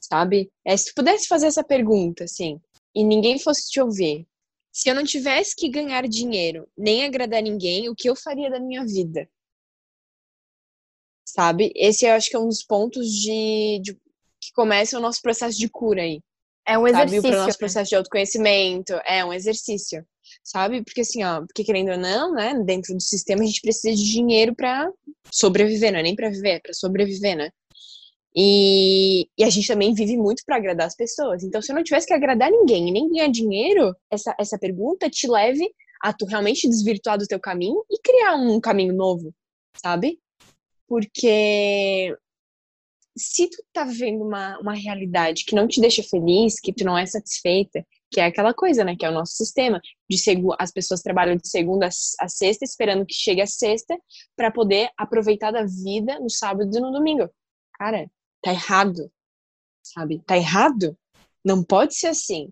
sabe? 0.00 0.50
É, 0.64 0.76
se 0.76 0.86
tu 0.86 0.94
pudesse 0.94 1.26
fazer 1.28 1.46
essa 1.46 1.64
pergunta, 1.64 2.24
assim, 2.24 2.60
e 2.94 3.04
ninguém 3.04 3.38
fosse 3.38 3.70
te 3.70 3.80
ouvir, 3.80 4.26
se 4.72 4.88
eu 4.88 4.94
não 4.94 5.04
tivesse 5.04 5.56
que 5.56 5.68
ganhar 5.68 6.06
dinheiro, 6.06 6.68
nem 6.76 7.04
agradar 7.04 7.42
ninguém, 7.42 7.88
o 7.88 7.94
que 7.94 8.08
eu 8.08 8.14
faria 8.14 8.50
da 8.50 8.60
minha 8.60 8.84
vida? 8.84 9.28
Sabe? 11.24 11.72
Esse 11.74 12.06
eu 12.06 12.12
acho 12.12 12.30
que 12.30 12.36
é 12.36 12.38
um 12.38 12.48
dos 12.48 12.62
pontos 12.62 13.10
de, 13.10 13.80
de 13.80 13.94
que 14.40 14.52
começa 14.54 14.96
o 14.96 15.00
nosso 15.00 15.20
processo 15.20 15.58
de 15.58 15.68
cura 15.68 16.02
aí. 16.02 16.22
É 16.68 16.78
um 16.78 16.86
exercício. 16.86 17.22
Sabe, 17.22 17.30
para 17.30 17.40
o 17.40 17.46
nosso 17.46 17.58
processo 17.58 17.88
de 17.88 17.96
autoconhecimento. 17.96 18.92
É 19.06 19.24
um 19.24 19.32
exercício. 19.32 20.04
Sabe? 20.44 20.84
Porque 20.84 21.00
assim, 21.00 21.24
ó, 21.24 21.40
porque 21.40 21.64
querendo 21.64 21.92
ou 21.92 21.98
não, 21.98 22.34
né, 22.34 22.54
dentro 22.64 22.94
do 22.94 23.00
sistema 23.02 23.42
a 23.42 23.46
gente 23.46 23.62
precisa 23.62 23.96
de 23.96 24.04
dinheiro 24.04 24.54
para 24.54 24.90
sobreviver, 25.32 25.90
não 25.90 26.00
é 26.00 26.02
nem 26.02 26.14
para 26.14 26.28
viver, 26.28 26.50
é 26.50 26.60
para 26.60 26.74
sobreviver, 26.74 27.36
né? 27.36 27.50
E, 28.36 29.26
e, 29.38 29.42
a 29.42 29.48
gente 29.48 29.66
também 29.66 29.94
vive 29.94 30.16
muito 30.16 30.42
para 30.44 30.56
agradar 30.56 30.86
as 30.86 30.94
pessoas. 30.94 31.42
Então, 31.42 31.62
se 31.62 31.72
eu 31.72 31.76
não 31.76 31.82
tivesse 31.82 32.06
que 32.06 32.12
agradar 32.12 32.50
ninguém 32.50 32.88
e 32.88 32.92
nem 32.92 33.08
ganhar 33.08 33.28
dinheiro, 33.28 33.96
essa, 34.10 34.34
essa 34.38 34.58
pergunta 34.58 35.08
te 35.08 35.26
leve 35.26 35.68
a 36.02 36.12
tu 36.12 36.26
realmente 36.26 36.68
desvirtuar 36.68 37.18
do 37.18 37.26
teu 37.26 37.40
caminho 37.40 37.82
e 37.90 37.98
criar 38.00 38.36
um 38.36 38.60
caminho 38.60 38.94
novo, 38.94 39.34
sabe? 39.82 40.20
Porque 40.86 42.14
se 43.18 43.48
tu 43.48 43.62
tá 43.72 43.84
vivendo 43.84 44.22
uma, 44.22 44.58
uma 44.60 44.74
realidade 44.74 45.44
que 45.44 45.54
não 45.54 45.66
te 45.66 45.80
deixa 45.80 46.02
feliz, 46.02 46.60
que 46.60 46.72
tu 46.72 46.84
não 46.84 46.96
é 46.96 47.04
satisfeita, 47.04 47.84
que 48.10 48.20
é 48.20 48.24
aquela 48.24 48.54
coisa, 48.54 48.84
né, 48.84 48.96
que 48.96 49.04
é 49.04 49.10
o 49.10 49.12
nosso 49.12 49.32
sistema, 49.32 49.80
de 50.08 50.16
segu 50.16 50.54
as 50.58 50.70
pessoas 50.70 51.02
trabalham 51.02 51.36
de 51.36 51.48
segunda 51.48 51.88
a 52.20 52.28
sexta, 52.28 52.64
esperando 52.64 53.04
que 53.04 53.14
chegue 53.14 53.42
a 53.42 53.46
sexta, 53.46 53.98
para 54.36 54.50
poder 54.50 54.88
aproveitar 54.96 55.50
da 55.50 55.64
vida 55.64 56.18
no 56.20 56.30
sábado 56.30 56.74
e 56.74 56.80
no 56.80 56.90
domingo. 56.90 57.28
Cara, 57.74 58.08
Tá 58.42 58.52
errado, 58.52 59.10
sabe? 59.82 60.22
Tá 60.24 60.36
errado. 60.36 60.96
Não 61.44 61.62
pode 61.62 61.94
ser 61.94 62.08
assim. 62.08 62.50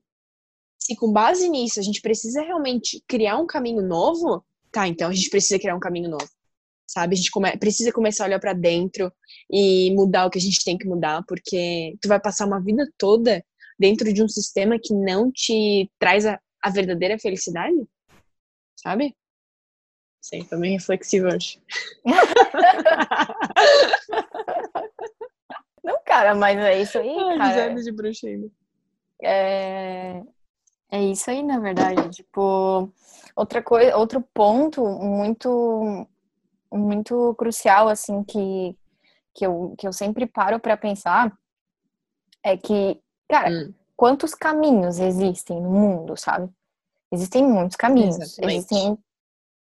Se 0.78 0.96
com 0.96 1.12
base 1.12 1.48
nisso 1.48 1.80
a 1.80 1.82
gente 1.82 2.00
precisa 2.00 2.42
realmente 2.42 3.02
criar 3.06 3.38
um 3.38 3.46
caminho 3.46 3.82
novo, 3.82 4.44
tá, 4.70 4.86
então 4.86 5.08
a 5.08 5.12
gente 5.12 5.30
precisa 5.30 5.58
criar 5.58 5.74
um 5.74 5.80
caminho 5.80 6.10
novo. 6.10 6.28
Sabe? 6.96 7.12
A 7.12 7.16
gente 7.18 7.30
come 7.30 7.54
precisa 7.58 7.92
começar 7.92 8.24
a 8.24 8.26
olhar 8.26 8.40
para 8.40 8.54
dentro 8.54 9.12
e 9.50 9.94
mudar 9.94 10.24
o 10.24 10.30
que 10.30 10.38
a 10.38 10.40
gente 10.40 10.64
tem 10.64 10.78
que 10.78 10.88
mudar, 10.88 11.22
porque 11.28 11.94
tu 12.00 12.08
vai 12.08 12.18
passar 12.18 12.46
uma 12.46 12.58
vida 12.58 12.90
toda 12.96 13.44
dentro 13.78 14.10
de 14.10 14.22
um 14.22 14.28
sistema 14.28 14.78
que 14.82 14.94
não 14.94 15.30
te 15.30 15.90
traz 15.98 16.24
a, 16.24 16.40
a 16.62 16.70
verdadeira 16.70 17.18
felicidade, 17.18 17.76
sabe? 18.74 19.14
Sim, 20.22 20.42
tô 20.44 20.56
meio 20.56 20.78
reflexiva 20.78 21.28
hoje. 21.34 21.60
Não, 25.84 25.98
cara, 26.02 26.34
mas 26.34 26.58
é 26.58 26.80
isso 26.80 26.98
aí, 26.98 27.14
Ai, 27.14 27.36
cara. 27.36 27.74
de 27.74 27.92
bruxa 27.92 28.26
ainda. 28.26 28.50
É... 29.22 30.22
é 30.90 31.04
isso 31.04 31.30
aí, 31.30 31.42
na 31.42 31.60
verdade. 31.60 32.08
Tipo, 32.08 32.90
outra 33.36 33.62
coisa, 33.62 33.98
outro 33.98 34.22
ponto 34.32 34.82
muito, 34.98 36.08
muito 36.76 37.34
crucial, 37.34 37.88
assim, 37.88 38.22
que, 38.24 38.76
que, 39.34 39.46
eu, 39.46 39.74
que 39.78 39.86
eu 39.86 39.92
sempre 39.92 40.26
paro 40.26 40.58
para 40.60 40.76
pensar 40.76 41.36
é 42.42 42.56
que, 42.56 43.00
cara, 43.28 43.50
Hum, 43.50 43.74
quantos 43.96 44.34
caminhos 44.34 44.98
existem 44.98 45.60
no 45.60 45.70
mundo, 45.70 46.16
sabe? 46.16 46.48
Existem 47.10 47.44
muitos 47.44 47.76
caminhos. 47.76 48.18
Exatamente. 48.18 48.56
Existem 48.56 48.98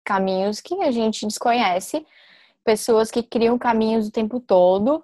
caminhos 0.03 0.61
que 0.61 0.81
a 0.83 0.91
gente 0.91 1.25
desconhece, 1.25 2.05
pessoas 2.63 3.09
que 3.09 3.23
criam 3.23 3.57
caminhos 3.57 4.07
o 4.07 4.11
tempo 4.11 4.39
todo. 4.39 5.03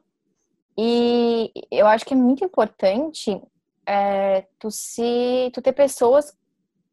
E 0.77 1.51
eu 1.71 1.87
acho 1.87 2.05
que 2.05 2.13
é 2.13 2.17
muito 2.17 2.43
importante 2.43 3.41
é, 3.85 4.45
tu 4.59 4.69
se 4.69 5.49
tu 5.53 5.61
ter 5.61 5.73
pessoas 5.73 6.37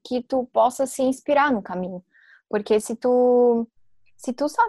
que 0.05 0.23
tu 0.23 0.45
possa 0.53 0.87
se 0.87 1.03
inspirar 1.03 1.53
no 1.53 1.63
caminho. 1.63 2.03
Porque 2.49 2.79
se 2.81 2.95
tu 2.97 3.67
se 4.17 4.33
tu 4.33 4.49
só 4.49 4.63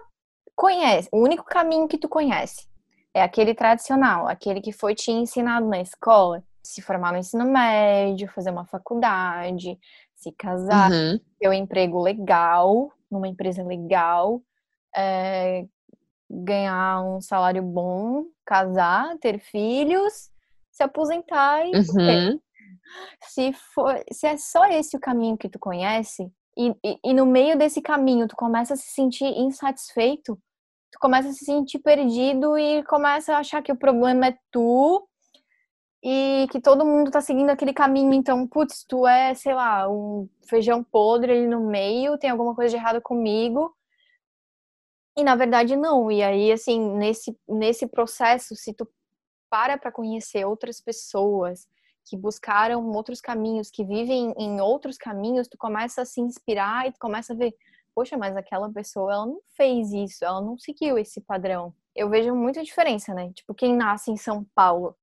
conhece, 0.55 1.10
o 1.12 1.19
único 1.19 1.43
caminho 1.43 1.88
que 1.88 1.98
tu 1.98 2.07
conhece 2.07 2.67
é 3.13 3.22
aquele 3.22 3.53
tradicional, 3.53 4.27
aquele 4.27 4.62
que 4.62 4.72
foi 4.72 4.95
te 4.95 5.12
ensinado 5.12 5.67
na 5.67 5.79
escola, 5.79 6.43
se 6.63 6.81
formar 6.81 7.12
no 7.12 7.19
ensino 7.19 7.45
médio, 7.45 8.31
fazer 8.31 8.50
uma 8.50 8.65
faculdade, 8.65 9.77
se 10.15 10.31
casar, 10.31 10.91
uhum. 10.91 11.19
ter 11.39 11.50
um 11.50 11.53
emprego 11.53 12.01
legal, 12.01 12.91
numa 13.12 13.27
empresa 13.27 13.63
legal, 13.63 14.41
é, 14.95 15.65
ganhar 16.29 17.03
um 17.03 17.22
salário 17.22 17.62
bom, 17.62 18.25
casar, 18.45 19.17
ter 19.19 19.39
filhos, 19.39 20.31
se 20.72 20.83
aposentar 20.83 21.65
e. 21.65 21.72
Uhum. 21.75 22.39
Se, 23.24 23.53
for, 23.74 24.03
se 24.12 24.27
é 24.27 24.38
só 24.38 24.65
esse 24.65 24.95
o 24.95 25.00
caminho 25.00 25.38
que 25.38 25.50
tu 25.50 25.57
conhece, 25.57 26.31
e, 26.55 27.00
e, 27.03 27.13
no 27.13 27.25
meio 27.25 27.57
desse 27.57 27.81
caminho 27.81 28.27
tu 28.27 28.36
começa 28.36 28.74
a 28.74 28.77
se 28.77 28.91
sentir 28.93 29.25
insatisfeito, 29.25 30.36
tu 30.91 31.00
começa 31.00 31.29
a 31.29 31.33
se 31.33 31.45
sentir 31.45 31.79
perdido 31.79 32.57
e 32.57 32.83
começa 32.83 33.36
a 33.36 33.39
achar 33.39 33.62
que 33.62 33.72
o 33.72 33.77
problema 33.77 34.27
é 34.27 34.38
tu 34.51 35.07
e 36.03 36.48
que 36.51 36.60
todo 36.62 36.86
mundo 36.86 37.10
tá 37.10 37.22
seguindo 37.22 37.50
aquele 37.50 37.74
caminho, 37.74 38.13
então, 38.13 38.45
putz, 38.45 38.83
tu 38.83 39.07
é, 39.07 39.33
sei 39.33 39.53
lá, 39.53 39.89
um 39.89 40.27
feijão 40.48 40.83
podre 40.83 41.31
ali 41.31 41.48
no 41.48 41.62
meio, 41.62 42.17
tem 42.17 42.29
alguma 42.29 42.53
coisa 42.53 42.72
de 42.72 42.75
errado 42.75 43.01
comigo. 43.01 43.74
E 45.17 45.24
na 45.24 45.36
verdade 45.36 45.75
não. 45.75 46.12
E 46.12 46.22
aí, 46.22 46.51
assim, 46.51 46.79
nesse, 46.98 47.38
nesse 47.48 47.88
processo, 47.88 48.55
se 48.55 48.74
tu 48.74 48.88
para 49.50 49.77
para 49.77 49.91
conhecer 49.91 50.45
outras 50.45 50.81
pessoas 50.81 51.67
que 52.05 52.17
buscaram 52.17 52.86
outros 52.91 53.22
caminhos, 53.22 53.69
que 53.72 53.83
vivem 53.83 54.33
em 54.38 54.60
outros 54.62 54.98
caminhos, 54.98 55.48
tu 55.48 55.57
começa 55.57 56.01
a 56.01 56.05
se 56.05 56.22
inspirar 56.22 56.88
e 56.88 56.91
tu 56.91 57.00
começa 57.00 57.33
a 57.33 57.36
ver, 57.36 57.53
poxa, 57.95 58.17
mas 58.17 58.36
aquela 58.36 58.72
pessoa, 58.72 59.13
ela 59.13 59.25
não 59.25 59.39
fez 59.55 59.91
isso, 59.93 60.24
ela 60.25 60.41
não 60.41 60.57
seguiu 60.57 60.98
esse 60.98 61.22
padrão. 61.22 61.74
Eu 61.95 62.10
vejo 62.10 62.33
muita 62.36 62.63
diferença, 62.63 63.13
né? 63.13 63.31
Tipo, 63.33 63.53
quem 63.53 63.75
nasce 63.75 64.12
em 64.12 64.17
São 64.17 64.45
Paulo 64.55 64.95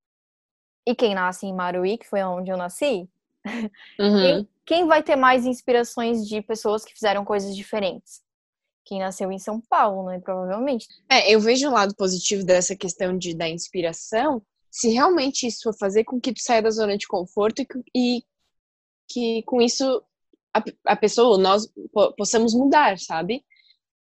e 0.87 0.95
quem 0.95 1.15
nasce 1.15 1.47
em 1.47 1.55
Maruí, 1.55 1.97
que 1.97 2.09
foi 2.09 2.23
onde 2.23 2.51
eu 2.51 2.57
nasci, 2.57 3.09
Uhum. 3.99 4.47
quem, 4.67 4.87
vai 4.87 5.03
ter 5.03 5.17
mais 5.17 5.47
inspirações 5.47 6.27
de 6.27 6.43
pessoas 6.43 6.85
que 6.85 6.93
fizeram 6.93 7.25
coisas 7.25 7.57
diferentes? 7.57 8.23
Quem 8.85 8.99
nasceu 8.99 9.31
em 9.31 9.39
São 9.39 9.61
Paulo, 9.61 10.07
né? 10.09 10.19
Provavelmente. 10.21 10.87
É, 11.09 11.33
eu 11.33 11.41
vejo 11.41 11.69
o 11.69 11.73
lado 11.73 11.95
positivo 11.95 12.45
dessa 12.45 12.75
questão 12.75 13.17
de 13.17 13.35
da 13.35 13.49
inspiração, 13.49 14.43
se 14.71 14.91
realmente 14.91 15.47
isso 15.47 15.63
for 15.65 15.77
fazer 15.79 16.05
com 16.05 16.21
que 16.21 16.33
tu 16.33 16.41
saia 16.43 16.63
da 16.63 16.71
zona 16.71 16.97
de 16.97 17.07
conforto 17.09 17.63
e, 17.63 17.67
que- 17.67 17.83
e 17.95 18.25
que 19.09 19.43
com 19.45 19.61
isso 19.63 20.03
a, 20.55 20.63
a 20.87 20.97
pessoa, 20.97 21.39
nós 21.39 21.69
po- 21.93 22.15
possamos 22.17 22.55
mudar, 22.55 22.99
sabe? 22.99 23.45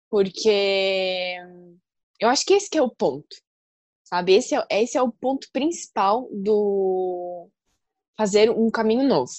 Porque 0.09 1.37
eu 2.19 2.29
acho 2.29 2.45
que 2.45 2.53
esse 2.53 2.69
que 2.69 2.77
é 2.77 2.81
o 2.81 2.89
ponto, 2.89 3.27
sabe? 4.03 4.33
Esse 4.33 4.55
é, 4.55 4.65
esse 4.71 4.97
é 4.97 5.01
o 5.01 5.11
ponto 5.11 5.47
principal 5.53 6.29
do 6.33 7.49
fazer 8.17 8.49
um 8.51 8.69
caminho 8.71 9.03
novo. 9.07 9.31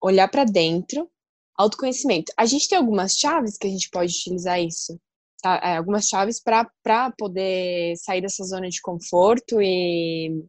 Olhar 0.00 0.28
para 0.28 0.44
dentro, 0.44 1.08
autoconhecimento. 1.56 2.32
A 2.36 2.46
gente 2.46 2.68
tem 2.68 2.78
algumas 2.78 3.12
chaves 3.12 3.56
que 3.56 3.66
a 3.66 3.70
gente 3.70 3.88
pode 3.90 4.12
utilizar 4.12 4.60
isso? 4.60 4.98
É, 5.44 5.76
algumas 5.76 6.06
chaves 6.06 6.42
para 6.42 7.12
poder 7.16 7.96
sair 7.96 8.20
dessa 8.20 8.44
zona 8.44 8.68
de 8.68 8.80
conforto 8.80 9.62
e, 9.62 10.44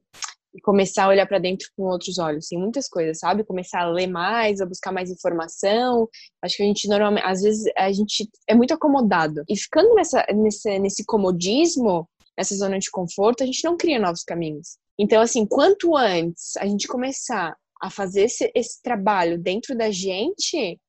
e 0.53 0.62
começar 0.62 1.05
a 1.05 1.10
olhar 1.10 1.27
para 1.27 1.38
dentro 1.38 1.67
com 1.77 1.84
outros 1.84 2.17
olhos. 2.17 2.48
Tem 2.48 2.58
muitas 2.58 2.88
coisas, 2.89 3.19
sabe? 3.19 3.43
Começar 3.43 3.81
a 3.81 3.91
ler 3.91 4.08
mais, 4.08 4.60
a 4.60 4.65
buscar 4.65 4.91
mais 4.91 5.12
informação. 5.12 6.10
Acho 6.41 6.58
que 6.58 6.63
a 6.63 6.65
gente 6.65 6.88
normalmente, 6.88 7.24
às 7.24 7.41
vezes, 7.41 7.72
a 7.77 7.91
gente 7.91 8.27
é 8.48 8.55
muito 8.55 8.74
acomodado. 8.74 9.43
E 9.48 9.55
ficando 9.55 9.93
nessa, 9.93 10.25
nesse, 10.34 10.79
nesse 10.79 11.05
comodismo, 11.05 12.10
nessa 12.36 12.55
zona 12.55 12.79
de 12.79 12.89
conforto, 12.89 13.43
a 13.43 13.46
gente 13.46 13.63
não 13.63 13.77
cria 13.77 14.00
novos 14.00 14.24
caminhos. 14.24 14.77
Então, 14.98 15.22
assim, 15.22 15.46
quanto 15.46 15.96
antes 15.96 16.58
a 16.58 16.65
gente 16.65 16.88
começar 16.88 17.55
a 17.79 17.89
fazer 17.91 18.24
esse, 18.24 18.51
esse 18.55 18.81
trabalho 18.81 19.38
dentro 19.38 19.77
da 19.77 19.91
gente, 19.91 20.79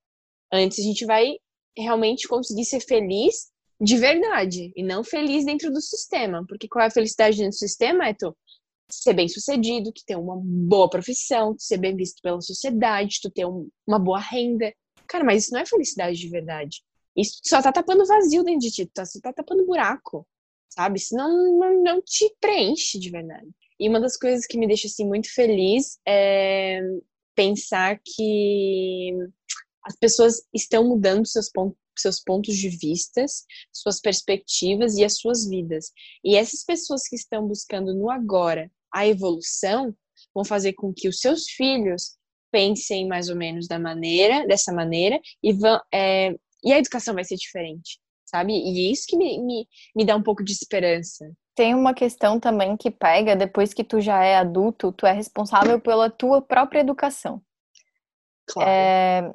antes 0.52 0.78
a 0.78 0.82
gente 0.82 1.04
vai 1.04 1.34
realmente 1.76 2.26
conseguir 2.26 2.64
ser 2.64 2.80
feliz 2.80 3.49
de 3.80 3.96
verdade 3.96 4.72
e 4.76 4.82
não 4.82 5.02
feliz 5.02 5.44
dentro 5.44 5.72
do 5.72 5.80
sistema. 5.80 6.44
Porque 6.48 6.68
qual 6.68 6.84
é 6.84 6.88
a 6.88 6.90
felicidade 6.90 7.36
dentro 7.38 7.52
do 7.52 7.58
sistema? 7.58 8.08
É 8.08 8.14
tu 8.14 8.36
ser 8.90 9.14
bem 9.14 9.28
sucedido, 9.28 9.92
tu 9.92 10.02
ter 10.04 10.16
uma 10.16 10.36
boa 10.42 10.90
profissão, 10.90 11.54
tu 11.54 11.62
ser 11.62 11.78
bem 11.78 11.96
visto 11.96 12.20
pela 12.22 12.40
sociedade, 12.40 13.20
tu 13.22 13.30
ter 13.30 13.46
um- 13.46 13.68
uma 13.86 13.98
boa 13.98 14.18
renda. 14.18 14.72
Cara, 15.06 15.24
mas 15.24 15.44
isso 15.44 15.52
não 15.52 15.60
é 15.60 15.66
felicidade 15.66 16.18
de 16.18 16.28
verdade. 16.28 16.82
Isso 17.16 17.40
só 17.44 17.60
tá 17.62 17.72
tapando 17.72 18.06
vazio 18.06 18.44
dentro 18.44 18.60
de 18.60 18.70
ti, 18.70 18.86
tu 18.86 18.92
tá, 18.94 19.04
só 19.04 19.20
tá 19.20 19.32
tapando 19.32 19.66
buraco, 19.66 20.26
sabe? 20.68 20.98
Isso 20.98 21.14
não, 21.16 21.58
não, 21.58 21.82
não 21.82 22.02
te 22.02 22.32
preenche 22.40 22.98
de 22.98 23.10
verdade. 23.10 23.48
E 23.78 23.88
uma 23.88 24.00
das 24.00 24.16
coisas 24.16 24.46
que 24.46 24.58
me 24.58 24.66
deixa 24.66 24.86
assim 24.86 25.06
muito 25.06 25.32
feliz 25.32 25.98
é 26.06 26.80
pensar 27.34 27.98
que 28.04 29.12
as 29.84 29.96
pessoas 29.96 30.42
estão 30.54 30.86
mudando 30.86 31.26
seus 31.26 31.50
pontos, 31.50 31.78
seus 32.00 32.20
pontos 32.20 32.56
de 32.56 32.68
vistas, 32.68 33.44
suas 33.72 34.00
perspectivas 34.00 34.96
e 34.96 35.04
as 35.04 35.18
suas 35.18 35.48
vidas. 35.48 35.92
E 36.24 36.36
essas 36.36 36.64
pessoas 36.64 37.02
que 37.08 37.16
estão 37.16 37.46
buscando 37.46 37.94
no 37.94 38.10
agora 38.10 38.70
a 38.92 39.06
evolução 39.06 39.94
vão 40.34 40.44
fazer 40.44 40.72
com 40.74 40.92
que 40.92 41.08
os 41.08 41.20
seus 41.20 41.48
filhos 41.50 42.16
pensem 42.50 43.06
mais 43.06 43.28
ou 43.28 43.36
menos 43.36 43.68
da 43.68 43.78
maneira, 43.78 44.46
dessa 44.46 44.72
maneira, 44.72 45.20
e 45.42 45.52
vão, 45.52 45.80
é, 45.92 46.34
e 46.64 46.72
a 46.72 46.78
educação 46.78 47.14
vai 47.14 47.24
ser 47.24 47.36
diferente, 47.36 48.00
sabe? 48.24 48.52
E 48.52 48.88
é 48.88 48.92
isso 48.92 49.06
que 49.06 49.16
me, 49.16 49.38
me, 49.40 49.68
me 49.94 50.04
dá 50.04 50.16
um 50.16 50.22
pouco 50.22 50.42
de 50.42 50.52
esperança. 50.52 51.30
Tem 51.54 51.74
uma 51.74 51.94
questão 51.94 52.40
também 52.40 52.76
que 52.76 52.90
pega, 52.90 53.36
depois 53.36 53.72
que 53.72 53.84
tu 53.84 54.00
já 54.00 54.22
é 54.24 54.36
adulto, 54.36 54.92
tu 54.92 55.06
é 55.06 55.12
responsável 55.12 55.80
pela 55.80 56.10
tua 56.10 56.42
própria 56.42 56.80
educação. 56.80 57.40
Claro. 58.46 58.68
É, 58.68 59.32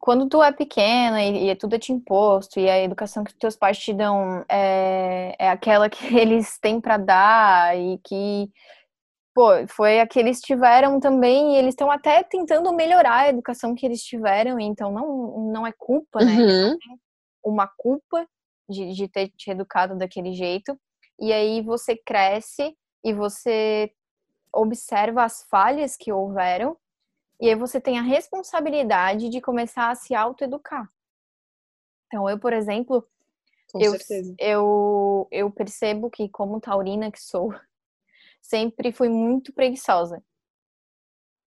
quando 0.00 0.28
tu 0.28 0.42
é 0.42 0.50
pequena 0.50 1.22
e, 1.22 1.44
e 1.44 1.50
é 1.50 1.54
tudo 1.54 1.76
é 1.76 1.78
te 1.78 1.92
imposto 1.92 2.58
e 2.58 2.68
a 2.68 2.82
educação 2.82 3.22
que 3.22 3.34
teus 3.34 3.54
pais 3.54 3.78
te 3.78 3.92
dão 3.92 4.44
é, 4.50 5.36
é 5.38 5.50
aquela 5.50 5.88
que 5.90 5.98
eles 6.18 6.58
têm 6.58 6.80
para 6.80 6.96
dar 6.96 7.78
e 7.78 7.98
que 7.98 8.50
pô, 9.34 9.50
foi 9.68 10.00
a 10.00 10.06
que 10.06 10.18
eles 10.18 10.40
tiveram 10.40 10.98
também 10.98 11.54
e 11.54 11.56
eles 11.58 11.74
estão 11.74 11.90
até 11.90 12.22
tentando 12.22 12.72
melhorar 12.72 13.20
a 13.20 13.28
educação 13.28 13.74
que 13.74 13.86
eles 13.86 14.02
tiveram, 14.02 14.58
então 14.58 14.90
não 14.90 15.50
não 15.52 15.66
é 15.66 15.72
culpa, 15.76 16.24
né? 16.24 16.36
Uhum. 16.36 16.76
uma 17.44 17.68
culpa 17.76 18.26
de, 18.68 18.92
de 18.92 19.08
ter 19.08 19.28
te 19.36 19.50
educado 19.50 19.96
daquele 19.96 20.32
jeito. 20.32 20.78
E 21.18 21.32
aí 21.32 21.60
você 21.60 21.96
cresce 21.96 22.74
e 23.04 23.12
você 23.12 23.92
observa 24.52 25.24
as 25.24 25.44
falhas 25.50 25.96
que 25.96 26.12
houveram. 26.12 26.76
E 27.40 27.48
aí 27.48 27.54
você 27.54 27.80
tem 27.80 27.98
a 27.98 28.02
responsabilidade 28.02 29.28
de 29.28 29.40
começar 29.40 29.90
a 29.90 29.94
se 29.94 30.14
autoeducar. 30.14 30.90
Então, 32.06 32.28
eu, 32.28 32.38
por 32.38 32.52
exemplo, 32.52 33.06
Com 33.72 33.80
eu, 33.80 33.92
certeza. 33.92 34.34
eu, 34.38 35.28
eu 35.30 35.50
percebo 35.50 36.10
que, 36.10 36.28
como 36.28 36.60
taurina 36.60 37.10
que 37.10 37.20
sou, 37.20 37.54
sempre 38.42 38.92
fui 38.92 39.08
muito 39.08 39.52
preguiçosa. 39.52 40.22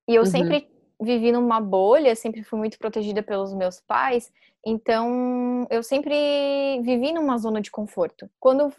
E 0.07 0.15
eu 0.15 0.23
uhum. 0.23 0.29
sempre 0.29 0.69
vivi 0.99 1.31
numa 1.31 1.59
bolha, 1.59 2.15
sempre 2.15 2.43
fui 2.43 2.57
muito 2.57 2.79
protegida 2.79 3.21
pelos 3.21 3.53
meus 3.53 3.79
pais, 3.81 4.31
então 4.65 5.67
eu 5.69 5.83
sempre 5.83 6.81
vivi 6.81 7.11
numa 7.11 7.37
zona 7.37 7.61
de 7.61 7.69
conforto. 7.69 8.29
Quando 8.39 8.73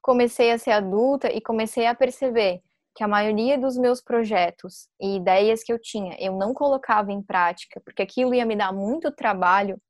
comecei 0.00 0.50
a 0.50 0.58
ser 0.58 0.70
adulta 0.70 1.32
e 1.32 1.40
comecei 1.40 1.86
a 1.86 1.94
perceber 1.94 2.62
que 2.94 3.02
a 3.02 3.08
maioria 3.08 3.58
dos 3.58 3.76
meus 3.76 4.00
projetos 4.00 4.88
e 5.00 5.16
ideias 5.16 5.62
que 5.62 5.72
eu 5.72 5.78
tinha 5.80 6.16
eu 6.20 6.36
não 6.36 6.54
colocava 6.54 7.12
em 7.12 7.22
prática, 7.22 7.80
porque 7.84 8.02
aquilo 8.02 8.34
ia 8.34 8.46
me 8.46 8.56
dar 8.56 8.72
muito 8.72 9.10
trabalho, 9.10 9.80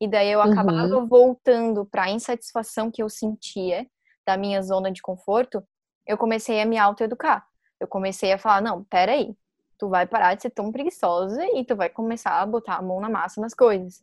e 0.00 0.08
daí 0.08 0.30
eu 0.30 0.40
acabava 0.40 0.96
uhum. 0.96 1.06
voltando 1.06 1.84
para 1.84 2.04
a 2.04 2.10
insatisfação 2.10 2.90
que 2.90 3.02
eu 3.02 3.08
sentia 3.08 3.86
da 4.26 4.36
minha 4.36 4.62
zona 4.62 4.90
de 4.90 5.02
conforto, 5.02 5.62
eu 6.06 6.16
comecei 6.16 6.60
a 6.60 6.64
me 6.64 6.78
autoeducar. 6.78 7.46
Eu 7.78 7.86
comecei 7.86 8.32
a 8.32 8.38
falar, 8.38 8.62
não, 8.62 8.84
peraí, 8.84 9.34
tu 9.78 9.88
vai 9.88 10.06
parar 10.06 10.34
de 10.34 10.42
ser 10.42 10.50
tão 10.50 10.70
preguiçosa 10.72 11.42
e 11.54 11.64
tu 11.64 11.76
vai 11.76 11.88
começar 11.88 12.40
a 12.40 12.46
botar 12.46 12.76
a 12.76 12.82
mão 12.82 13.00
na 13.00 13.08
massa 13.08 13.40
nas 13.40 13.54
coisas. 13.54 14.02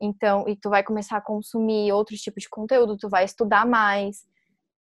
Então, 0.00 0.48
e 0.48 0.56
tu 0.56 0.70
vai 0.70 0.82
começar 0.82 1.18
a 1.18 1.20
consumir 1.20 1.92
outros 1.92 2.20
tipos 2.20 2.42
de 2.42 2.48
conteúdo, 2.48 2.96
tu 2.96 3.08
vai 3.08 3.24
estudar 3.24 3.66
mais. 3.66 4.24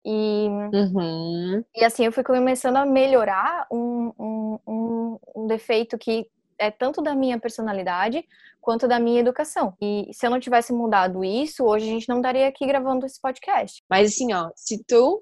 E, 0.10 0.48
uhum. 0.74 1.66
e 1.76 1.84
assim, 1.84 2.06
eu 2.06 2.14
fui 2.14 2.24
começando 2.24 2.78
a 2.78 2.86
melhorar 2.86 3.68
um, 3.70 4.14
um, 4.18 4.60
um, 4.66 5.20
um 5.36 5.48
defeito 5.48 5.98
que 5.98 6.32
é 6.58 6.72
tanto 6.72 7.02
da 7.02 7.14
minha 7.14 7.38
personalidade 7.38 8.26
quanto 8.62 8.88
da 8.88 9.02
minha 9.02 9.20
educação. 9.20 9.76
E 9.82 10.10
se 10.14 10.26
eu 10.26 10.30
não 10.30 10.40
tivesse 10.40 10.72
mudado 10.72 11.26
isso, 11.26 11.66
hoje 11.66 11.90
a 11.90 11.90
gente 11.90 12.08
não 12.08 12.18
estaria 12.18 12.48
aqui 12.48 12.66
gravando 12.66 13.06
esse 13.06 13.20
podcast. 13.20 13.84
Mas 13.90 14.14
assim, 14.14 14.32
ó, 14.32 14.50
se 14.56 14.82
tu 14.86 15.22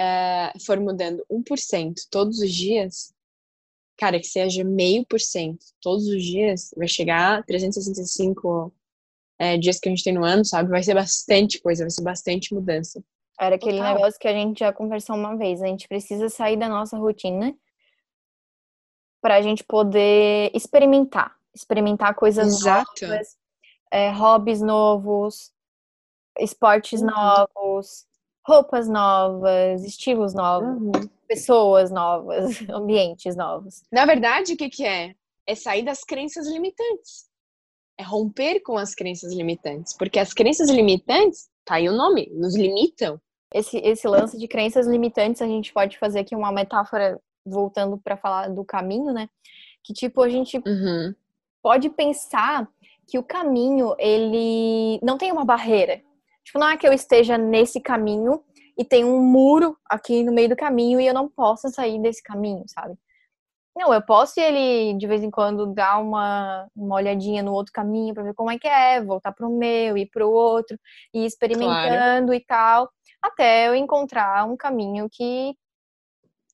é, 0.00 0.54
for 0.64 0.80
mudando 0.80 1.22
1% 1.30 1.92
todos 2.10 2.38
os 2.38 2.50
dias, 2.50 3.12
cara, 3.98 4.18
que 4.18 4.26
seja 4.26 4.64
meio 4.64 5.04
por 5.04 5.20
cento 5.20 5.66
todos 5.82 6.06
os 6.06 6.24
dias, 6.24 6.70
vai 6.78 6.88
chegar 6.88 7.40
a 7.40 7.42
365 7.42 8.72
é, 9.38 9.58
dias 9.58 9.78
que 9.78 9.90
a 9.90 9.92
gente 9.92 10.02
tem 10.02 10.14
no 10.14 10.24
ano, 10.24 10.46
sabe? 10.46 10.70
Vai 10.70 10.82
ser 10.82 10.94
bastante 10.94 11.60
coisa, 11.60 11.84
vai 11.84 11.90
ser 11.90 12.02
bastante 12.02 12.54
mudança. 12.54 13.04
Era 13.42 13.56
aquele 13.56 13.78
Total. 13.78 13.94
negócio 13.94 14.20
que 14.20 14.28
a 14.28 14.32
gente 14.32 14.60
já 14.60 14.72
conversou 14.72 15.16
uma 15.16 15.36
vez. 15.36 15.60
A 15.60 15.66
gente 15.66 15.88
precisa 15.88 16.28
sair 16.28 16.56
da 16.56 16.68
nossa 16.68 16.96
rotina 16.96 17.52
para 19.20 19.34
a 19.34 19.42
gente 19.42 19.64
poder 19.64 20.52
experimentar, 20.54 21.34
experimentar 21.52 22.14
coisas 22.14 22.46
Exato. 22.46 22.90
novas, 23.02 23.36
é, 23.90 24.10
hobbies 24.10 24.60
novos, 24.60 25.52
esportes 26.38 27.00
uhum. 27.00 27.08
novos, 27.08 28.06
roupas 28.46 28.88
novas, 28.88 29.84
estilos 29.84 30.34
novos, 30.34 30.80
uhum. 30.80 31.08
pessoas 31.26 31.90
novas, 31.90 32.60
ambientes 32.70 33.34
novos. 33.34 33.82
Na 33.90 34.06
verdade, 34.06 34.52
o 34.52 34.56
que, 34.56 34.70
que 34.70 34.86
é? 34.86 35.16
É 35.44 35.56
sair 35.56 35.82
das 35.84 36.04
crenças 36.04 36.46
limitantes. 36.46 37.26
É 37.98 38.04
romper 38.04 38.60
com 38.60 38.78
as 38.78 38.94
crenças 38.94 39.32
limitantes. 39.32 39.94
Porque 39.94 40.20
as 40.20 40.32
crenças 40.32 40.70
limitantes, 40.70 41.50
tá 41.64 41.74
aí 41.74 41.88
o 41.88 41.92
nome, 41.92 42.30
nos 42.32 42.56
limitam. 42.56 43.20
Esse, 43.54 43.78
esse 43.78 44.06
lance 44.08 44.38
de 44.38 44.48
crenças 44.48 44.86
limitantes, 44.86 45.42
a 45.42 45.46
gente 45.46 45.72
pode 45.72 45.98
fazer 45.98 46.20
aqui 46.20 46.34
uma 46.34 46.52
metáfora, 46.52 47.20
voltando 47.44 47.98
para 47.98 48.16
falar 48.16 48.48
do 48.48 48.64
caminho, 48.64 49.12
né? 49.12 49.28
Que, 49.82 49.92
tipo, 49.92 50.22
a 50.22 50.28
gente 50.28 50.56
uhum. 50.66 51.14
pode 51.62 51.90
pensar 51.90 52.68
que 53.06 53.18
o 53.18 53.22
caminho, 53.22 53.94
ele 53.98 54.98
não 55.02 55.18
tem 55.18 55.32
uma 55.32 55.44
barreira. 55.44 56.00
Tipo, 56.44 56.58
não 56.58 56.68
é 56.68 56.76
que 56.76 56.86
eu 56.86 56.92
esteja 56.92 57.36
nesse 57.36 57.80
caminho 57.80 58.42
e 58.78 58.84
tem 58.84 59.04
um 59.04 59.20
muro 59.20 59.76
aqui 59.88 60.22
no 60.22 60.32
meio 60.32 60.48
do 60.48 60.56
caminho 60.56 61.00
e 61.00 61.06
eu 61.06 61.14
não 61.14 61.28
posso 61.28 61.68
sair 61.68 62.00
desse 62.00 62.22
caminho, 62.22 62.64
sabe? 62.66 62.96
Não, 63.74 63.92
eu 63.92 64.02
posso 64.02 64.38
ele 64.38 64.94
de 64.98 65.06
vez 65.06 65.22
em 65.22 65.30
quando 65.30 65.66
dar 65.66 65.98
uma, 65.98 66.68
uma 66.76 66.96
olhadinha 66.96 67.42
no 67.42 67.52
outro 67.52 67.72
caminho 67.72 68.12
para 68.12 68.22
ver 68.22 68.34
como 68.34 68.50
é 68.50 68.58
que 68.58 68.68
é, 68.68 69.02
voltar 69.02 69.32
pro 69.32 69.48
meu, 69.48 69.96
ir 69.96 70.10
pro 70.10 70.30
outro, 70.30 70.78
e 71.14 71.24
experimentando 71.24 72.26
claro. 72.26 72.34
e 72.34 72.40
tal, 72.40 72.90
até 73.22 73.68
eu 73.68 73.74
encontrar 73.74 74.44
um 74.46 74.56
caminho 74.56 75.08
que 75.10 75.56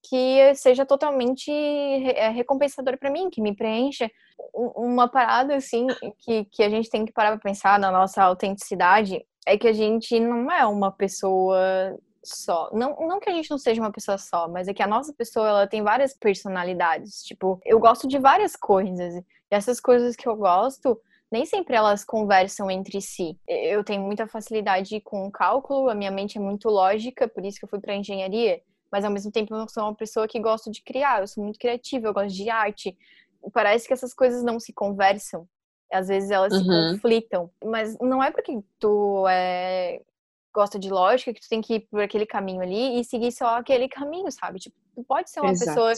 que 0.08 0.54
seja 0.54 0.86
totalmente 0.86 1.50
é, 1.50 2.28
recompensador 2.28 2.96
para 2.98 3.10
mim, 3.10 3.28
que 3.28 3.42
me 3.42 3.54
preencha. 3.54 4.10
Uma 4.54 5.08
parada 5.08 5.56
assim 5.56 5.86
que, 6.18 6.44
que 6.46 6.62
a 6.62 6.70
gente 6.70 6.88
tem 6.88 7.04
que 7.04 7.12
parar 7.12 7.32
para 7.32 7.40
pensar 7.40 7.78
na 7.78 7.90
nossa 7.90 8.22
autenticidade 8.22 9.24
é 9.46 9.58
que 9.58 9.68
a 9.68 9.72
gente 9.72 10.18
não 10.20 10.50
é 10.50 10.64
uma 10.66 10.90
pessoa 10.90 11.98
só. 12.24 12.70
Não, 12.72 12.96
não 13.00 13.20
que 13.20 13.28
a 13.28 13.32
gente 13.32 13.50
não 13.50 13.58
seja 13.58 13.80
uma 13.80 13.92
pessoa 13.92 14.18
só, 14.18 14.48
mas 14.48 14.68
é 14.68 14.74
que 14.74 14.82
a 14.82 14.86
nossa 14.86 15.12
pessoa 15.12 15.48
ela 15.48 15.66
tem 15.66 15.82
várias 15.82 16.14
personalidades. 16.14 17.22
Tipo, 17.24 17.60
eu 17.64 17.78
gosto 17.78 18.06
de 18.06 18.18
várias 18.18 18.54
coisas. 18.54 19.14
E 19.14 19.24
essas 19.50 19.80
coisas 19.80 20.14
que 20.14 20.28
eu 20.28 20.36
gosto, 20.36 21.00
nem 21.30 21.44
sempre 21.44 21.76
elas 21.76 22.04
conversam 22.04 22.70
entre 22.70 23.00
si. 23.00 23.38
Eu 23.46 23.84
tenho 23.84 24.02
muita 24.02 24.26
facilidade 24.26 25.00
com 25.00 25.30
cálculo, 25.30 25.90
a 25.90 25.94
minha 25.94 26.10
mente 26.10 26.38
é 26.38 26.40
muito 26.40 26.68
lógica, 26.68 27.28
por 27.28 27.44
isso 27.44 27.58
que 27.58 27.64
eu 27.64 27.68
fui 27.68 27.80
para 27.80 27.94
engenharia. 27.94 28.60
Mas 28.90 29.04
ao 29.04 29.10
mesmo 29.10 29.30
tempo 29.30 29.54
eu 29.54 29.68
sou 29.68 29.82
uma 29.82 29.94
pessoa 29.94 30.26
que 30.26 30.40
gosta 30.40 30.70
de 30.70 30.82
criar, 30.82 31.20
eu 31.20 31.26
sou 31.26 31.44
muito 31.44 31.58
criativa, 31.58 32.08
eu 32.08 32.14
gosto 32.14 32.34
de 32.34 32.48
arte. 32.48 32.96
Parece 33.52 33.86
que 33.86 33.92
essas 33.92 34.14
coisas 34.14 34.42
não 34.42 34.58
se 34.58 34.72
conversam. 34.72 35.46
Às 35.92 36.08
vezes 36.08 36.30
elas 36.30 36.52
uhum. 36.52 36.60
se 36.60 36.66
conflitam. 36.66 37.50
Mas 37.64 37.98
não 37.98 38.22
é 38.22 38.30
porque 38.30 38.58
tu 38.78 39.26
é, 39.28 40.00
gosta 40.54 40.78
de 40.78 40.90
lógica 40.90 41.32
que 41.32 41.40
tu 41.40 41.48
tem 41.48 41.60
que 41.60 41.74
ir 41.74 41.80
por 41.90 42.00
aquele 42.00 42.26
caminho 42.26 42.62
ali 42.62 42.98
e 42.98 43.04
seguir 43.04 43.32
só 43.32 43.58
aquele 43.58 43.88
caminho, 43.88 44.30
sabe? 44.32 44.58
Tipo, 44.58 44.76
tu 44.94 45.04
pode 45.04 45.30
ser 45.30 45.40
uma 45.40 45.50
Exato. 45.50 45.70
pessoa 45.70 45.92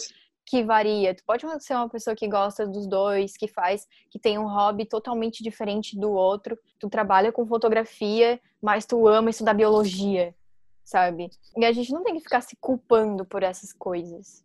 que 0.50 0.64
varia, 0.64 1.14
tu 1.14 1.22
pode 1.24 1.44
ser 1.64 1.74
uma 1.74 1.88
pessoa 1.88 2.16
que 2.16 2.26
gosta 2.26 2.66
dos 2.66 2.84
dois, 2.84 3.36
que 3.36 3.46
faz, 3.46 3.86
que 4.10 4.18
tem 4.18 4.36
um 4.36 4.48
hobby 4.48 4.84
totalmente 4.84 5.44
diferente 5.44 5.96
do 5.96 6.10
outro. 6.10 6.58
Tu 6.76 6.90
trabalha 6.90 7.30
com 7.30 7.46
fotografia, 7.46 8.40
mas 8.60 8.84
tu 8.84 9.06
ama 9.06 9.30
estudar 9.30 9.54
biologia, 9.54 10.34
sabe? 10.82 11.30
E 11.56 11.64
a 11.64 11.70
gente 11.70 11.92
não 11.92 12.02
tem 12.02 12.16
que 12.16 12.22
ficar 12.22 12.40
se 12.40 12.56
culpando 12.56 13.24
por 13.24 13.44
essas 13.44 13.72
coisas. 13.72 14.44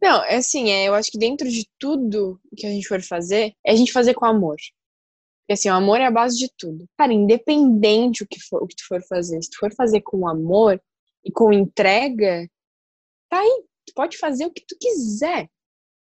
Não, 0.00 0.22
é 0.22 0.36
assim, 0.36 0.70
é, 0.70 0.86
eu 0.86 0.94
acho 0.94 1.10
que 1.10 1.18
dentro 1.18 1.50
de 1.50 1.66
tudo 1.76 2.40
que 2.56 2.64
a 2.64 2.70
gente 2.70 2.86
for 2.86 3.02
fazer, 3.02 3.52
é 3.66 3.72
a 3.72 3.76
gente 3.76 3.92
fazer 3.92 4.14
com 4.14 4.26
amor. 4.26 4.56
Porque 5.40 5.54
assim, 5.54 5.68
o 5.68 5.74
amor 5.74 6.00
é 6.00 6.06
a 6.06 6.10
base 6.10 6.38
de 6.38 6.48
tudo. 6.56 6.86
Cara, 6.96 7.12
independente 7.12 8.22
o 8.22 8.28
que, 8.28 8.38
for, 8.40 8.62
o 8.62 8.66
que 8.68 8.76
tu 8.76 8.86
for 8.86 9.02
fazer, 9.08 9.42
se 9.42 9.50
tu 9.50 9.58
for 9.58 9.74
fazer 9.74 10.02
com 10.02 10.28
amor 10.28 10.80
e 11.24 11.32
com 11.32 11.52
entrega, 11.52 12.48
tá 13.28 13.40
aí. 13.40 13.64
Tu 13.86 13.94
pode 13.94 14.18
fazer 14.18 14.46
o 14.46 14.52
que 14.52 14.64
tu 14.66 14.76
quiser. 14.78 15.48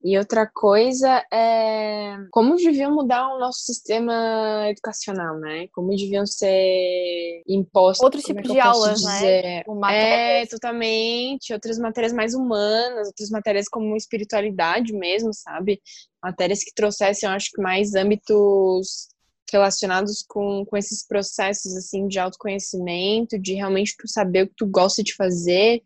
E 0.04 0.18
outra 0.18 0.46
coisa 0.46 1.26
é 1.32 2.18
como 2.30 2.58
deviam 2.58 2.94
mudar 2.94 3.26
o 3.34 3.40
nosso 3.40 3.60
sistema 3.60 4.68
educacional, 4.70 5.40
né? 5.40 5.68
Como 5.72 5.96
deviam 5.96 6.26
ser 6.26 7.42
impostos. 7.48 8.04
Outros 8.04 8.24
tipos 8.24 8.50
é 8.50 8.54
de 8.54 8.60
aulas, 8.60 9.02
né? 9.02 9.62
é, 9.90 10.46
totalmente. 10.46 11.54
Outras 11.54 11.80
matérias 11.80 12.12
mais 12.12 12.34
humanas, 12.34 13.08
outras 13.08 13.30
matérias 13.30 13.70
como 13.70 13.96
espiritualidade 13.96 14.92
mesmo, 14.92 15.34
sabe? 15.34 15.82
Matérias 16.22 16.66
que 16.66 16.74
trouxessem, 16.76 17.30
eu 17.30 17.34
acho 17.34 17.50
que 17.52 17.62
mais 17.62 17.96
âmbitos 17.96 19.08
relacionados 19.54 20.22
com, 20.28 20.66
com 20.66 20.76
esses 20.76 21.08
processos, 21.08 21.78
assim, 21.78 22.08
de 22.08 22.20
autoconhecimento, 22.20 23.40
de 23.40 23.54
realmente 23.54 23.96
tu 23.98 24.08
saber 24.08 24.44
o 24.44 24.48
que 24.48 24.56
tu 24.58 24.66
gosta 24.66 25.02
de 25.02 25.16
fazer. 25.16 25.82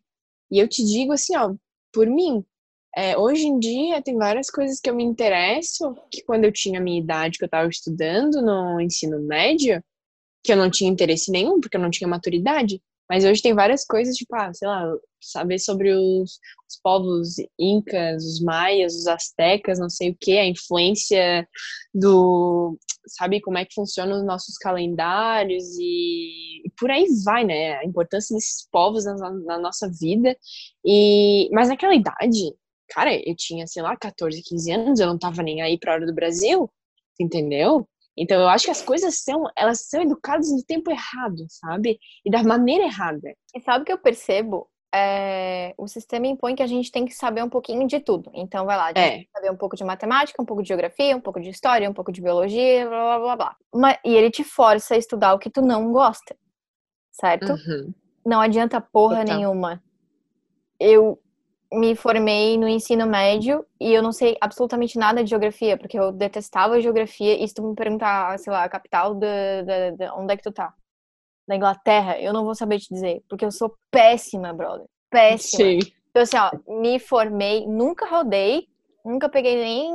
E 0.49 0.57
eu 0.57 0.67
te 0.67 0.83
digo 0.83 1.11
assim, 1.11 1.35
ó, 1.37 1.53
por 1.91 2.07
mim, 2.07 2.43
é, 2.95 3.17
hoje 3.17 3.45
em 3.45 3.59
dia, 3.59 4.01
tem 4.01 4.17
várias 4.17 4.49
coisas 4.49 4.79
que 4.79 4.89
eu 4.89 4.95
me 4.95 5.03
interesso, 5.03 5.95
que 6.11 6.23
quando 6.23 6.45
eu 6.45 6.51
tinha 6.51 6.79
a 6.79 6.83
minha 6.83 6.99
idade, 6.99 7.37
que 7.37 7.43
eu 7.43 7.47
estava 7.47 7.69
estudando 7.69 8.41
no 8.41 8.81
ensino 8.81 9.19
médio, 9.19 9.83
que 10.43 10.51
eu 10.51 10.57
não 10.57 10.69
tinha 10.69 10.89
interesse 10.89 11.31
nenhum, 11.31 11.59
porque 11.59 11.77
eu 11.77 11.81
não 11.81 11.91
tinha 11.91 12.07
maturidade. 12.07 12.81
Mas 13.09 13.23
hoje 13.23 13.41
tem 13.41 13.53
várias 13.53 13.85
coisas, 13.85 14.15
tipo, 14.15 14.35
ah, 14.35 14.53
sei 14.53 14.67
lá, 14.67 14.85
saber 15.21 15.59
sobre 15.59 15.93
os, 15.93 16.39
os 16.69 16.79
povos 16.83 17.35
incas, 17.57 18.23
os 18.23 18.41
maias, 18.41 18.95
os 18.95 19.07
astecas, 19.07 19.79
não 19.79 19.89
sei 19.89 20.11
o 20.11 20.17
que, 20.19 20.37
a 20.37 20.45
influência 20.45 21.47
do, 21.93 22.77
sabe, 23.07 23.41
como 23.41 23.57
é 23.57 23.65
que 23.65 23.73
funcionam 23.73 24.17
os 24.17 24.25
nossos 24.25 24.57
calendários 24.57 25.63
e, 25.79 26.65
e 26.65 26.71
por 26.77 26.91
aí 26.91 27.05
vai, 27.23 27.43
né? 27.43 27.77
A 27.77 27.85
importância 27.85 28.35
desses 28.35 28.67
povos 28.71 29.05
na, 29.05 29.15
na 29.31 29.57
nossa 29.59 29.89
vida. 29.99 30.35
E, 30.85 31.49
mas 31.51 31.69
naquela 31.69 31.95
idade, 31.95 32.53
cara, 32.89 33.13
eu 33.15 33.35
tinha, 33.35 33.65
sei 33.67 33.81
lá, 33.81 33.95
14, 33.95 34.41
15 34.43 34.71
anos, 34.71 34.99
eu 34.99 35.07
não 35.07 35.17
tava 35.17 35.41
nem 35.43 35.61
aí 35.61 35.77
pra 35.79 35.93
hora 35.93 36.05
do 36.05 36.13
Brasil, 36.13 36.69
entendeu? 37.19 37.87
Então 38.17 38.41
eu 38.41 38.49
acho 38.49 38.65
que 38.65 38.71
as 38.71 38.81
coisas 38.81 39.21
são, 39.23 39.43
elas 39.55 39.87
são 39.87 40.01
educadas 40.01 40.49
no 40.51 40.63
tempo 40.63 40.89
errado, 40.89 41.45
sabe? 41.49 41.99
E 42.25 42.31
da 42.31 42.41
maneira 42.43 42.85
errada. 42.85 43.33
E 43.55 43.61
sabe 43.61 43.83
o 43.83 43.85
que 43.85 43.93
eu 43.93 43.97
percebo? 43.97 44.67
É, 44.93 45.75
o 45.77 45.87
sistema 45.87 46.25
impõe 46.25 46.55
que 46.55 46.63
a 46.63 46.67
gente 46.67 46.91
tem 46.91 47.05
que 47.05 47.13
saber 47.13 47.43
um 47.43 47.49
pouquinho 47.49 47.85
de 47.85 47.99
tudo. 47.99 48.31
Então, 48.33 48.65
vai 48.65 48.77
lá, 48.77 48.85
a 48.85 48.87
gente 48.87 48.99
é. 48.99 49.09
tem 49.09 49.23
que 49.25 49.31
saber 49.31 49.51
um 49.51 49.57
pouco 49.57 49.75
de 49.75 49.83
matemática, 49.83 50.41
um 50.41 50.45
pouco 50.45 50.63
de 50.63 50.69
geografia, 50.69 51.15
um 51.15 51.21
pouco 51.21 51.39
de 51.39 51.49
história, 51.49 51.89
um 51.89 51.93
pouco 51.93 52.11
de 52.11 52.21
biologia, 52.21 52.87
blá 52.87 53.19
blá 53.19 53.35
blá 53.35 53.55
blá. 53.73 53.99
e 54.03 54.15
ele 54.15 54.31
te 54.31 54.43
força 54.43 54.95
a 54.95 54.97
estudar 54.97 55.33
o 55.33 55.39
que 55.39 55.49
tu 55.49 55.61
não 55.61 55.91
gosta, 55.91 56.35
certo? 57.11 57.51
Uhum. 57.51 57.93
Não 58.25 58.41
adianta 58.41 58.81
porra 58.81 59.19
Total. 59.19 59.35
nenhuma. 59.35 59.83
Eu 60.79 61.19
me 61.71 61.95
formei 61.95 62.57
no 62.57 62.67
ensino 62.67 63.05
médio 63.05 63.65
e 63.79 63.93
eu 63.93 64.01
não 64.01 64.11
sei 64.11 64.37
absolutamente 64.39 64.97
nada 64.97 65.23
de 65.23 65.29
geografia, 65.29 65.77
porque 65.77 65.97
eu 65.99 66.11
detestava 66.11 66.81
geografia. 66.81 67.41
E 67.41 67.47
se 67.47 67.53
tu 67.53 67.63
me 67.67 67.75
perguntar, 67.75 68.37
sei 68.39 68.51
lá, 68.51 68.63
a 68.63 68.69
capital 68.69 69.13
da, 69.15 69.61
da, 69.63 69.91
da 69.91 70.15
onde 70.15 70.33
é 70.33 70.37
que 70.37 70.43
tu 70.43 70.51
tá? 70.51 70.73
Da 71.47 71.55
Inglaterra, 71.55 72.19
eu 72.19 72.33
não 72.33 72.43
vou 72.43 72.55
saber 72.55 72.79
te 72.79 72.93
dizer, 72.93 73.23
porque 73.29 73.45
eu 73.45 73.51
sou 73.51 73.75
péssima, 73.89 74.53
brother. 74.53 74.85
Péssima. 75.09 75.63
Sim. 75.63 75.79
Então, 76.09 76.23
assim, 76.23 76.37
ó, 76.37 76.81
me 76.81 76.99
formei, 76.99 77.65
nunca 77.67 78.05
rodei, 78.05 78.67
nunca 79.05 79.29
peguei 79.29 79.55
nem 79.55 79.93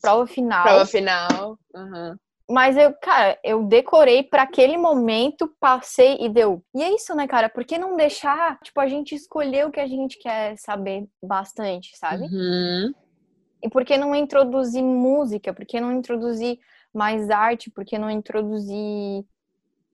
prova 0.00 0.26
final. 0.26 0.62
Prova 0.64 0.86
final. 0.86 1.58
Uhum. 1.74 2.16
Mas 2.50 2.78
eu, 2.78 2.94
cara, 2.94 3.38
eu 3.44 3.64
decorei 3.64 4.22
para 4.22 4.42
aquele 4.42 4.78
momento, 4.78 5.52
passei 5.60 6.16
e 6.18 6.30
deu. 6.30 6.64
E 6.74 6.82
é 6.82 6.94
isso, 6.94 7.14
né, 7.14 7.26
cara? 7.26 7.48
Por 7.50 7.62
que 7.62 7.76
não 7.76 7.94
deixar, 7.94 8.58
tipo, 8.60 8.80
a 8.80 8.88
gente 8.88 9.14
escolher 9.14 9.66
o 9.66 9.70
que 9.70 9.80
a 9.80 9.86
gente 9.86 10.18
quer 10.18 10.56
saber 10.56 11.06
bastante, 11.22 11.96
sabe? 11.98 12.24
Uhum. 12.24 12.94
E 13.62 13.68
por 13.68 13.84
que 13.84 13.98
não 13.98 14.14
introduzir 14.14 14.82
música? 14.82 15.52
Por 15.52 15.66
que 15.66 15.78
não 15.78 15.92
introduzir 15.92 16.58
mais 16.94 17.28
arte? 17.28 17.70
Por 17.70 17.84
que 17.84 17.98
não 17.98 18.10
introduzir 18.10 19.26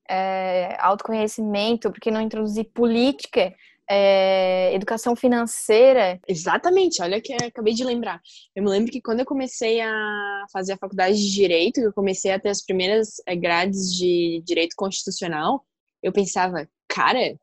é, 0.09 0.77
autoconhecimento? 0.79 1.91
Por 1.91 1.99
que 1.99 2.11
não 2.11 2.21
introduzir 2.21 2.71
política? 2.73 3.53
É, 3.89 4.75
educação 4.75 5.15
financeira. 5.15 6.21
Exatamente, 6.27 7.03
olha 7.03 7.21
que 7.21 7.33
acabei 7.33 7.75
de 7.75 7.85
lembrar. 7.85 8.21
Eu 8.55 8.63
me 8.63 8.71
lembro 8.71 8.91
que 8.91 9.01
quando 9.01 9.21
eu 9.21 9.27
comecei 9.27 9.81
a 9.81 10.45
fazer 10.53 10.73
a 10.73 10.79
faculdade 10.79 11.17
de 11.17 11.33
Direito, 11.33 11.81
eu 11.81 11.93
comecei 11.93 12.33
a 12.33 12.41
ter 12.41 12.51
as 12.51 12.63
primeiras 12.65 13.17
é, 13.27 13.37
grades 13.37 13.95
de 13.95 14.43
Direito 14.45 14.75
Constitucional, 14.77 15.65
eu 16.03 16.13
pensava, 16.13 16.69
cara, 16.89 17.39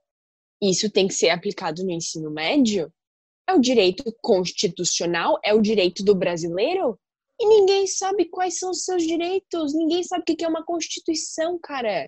isso 0.62 0.90
tem 0.90 1.08
que 1.08 1.14
ser 1.14 1.30
aplicado 1.30 1.84
no 1.84 1.92
ensino 1.92 2.30
médio? 2.30 2.92
É 3.50 3.54
o 3.54 3.60
direito 3.60 4.04
constitucional? 4.22 5.40
É 5.44 5.54
o 5.54 5.62
direito 5.62 6.04
do 6.04 6.14
brasileiro? 6.14 6.98
E 7.40 7.48
ninguém 7.48 7.88
sabe 7.88 8.26
quais 8.26 8.60
são 8.60 8.70
os 8.70 8.86
seus 8.86 9.02
direitos, 9.02 9.74
ninguém 9.74 10.04
sabe 10.04 10.22
o 10.22 10.36
que 10.36 10.46
é 10.46 10.48
uma 10.48 10.64
constituição, 10.64 11.58
cara. 11.62 12.08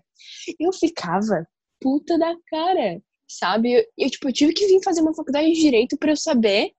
Eu 0.59 0.71
ficava 0.71 1.47
puta 1.81 2.19
da 2.19 2.35
cara 2.51 3.01
sabe? 3.37 3.87
Eu, 3.97 4.09
tipo, 4.09 4.29
eu 4.29 4.33
tive 4.33 4.53
que 4.53 4.67
vir 4.67 4.83
fazer 4.83 5.01
uma 5.01 5.13
faculdade 5.13 5.51
de 5.51 5.59
direito 5.59 5.97
para 5.97 6.11
eu 6.11 6.17
saber 6.17 6.71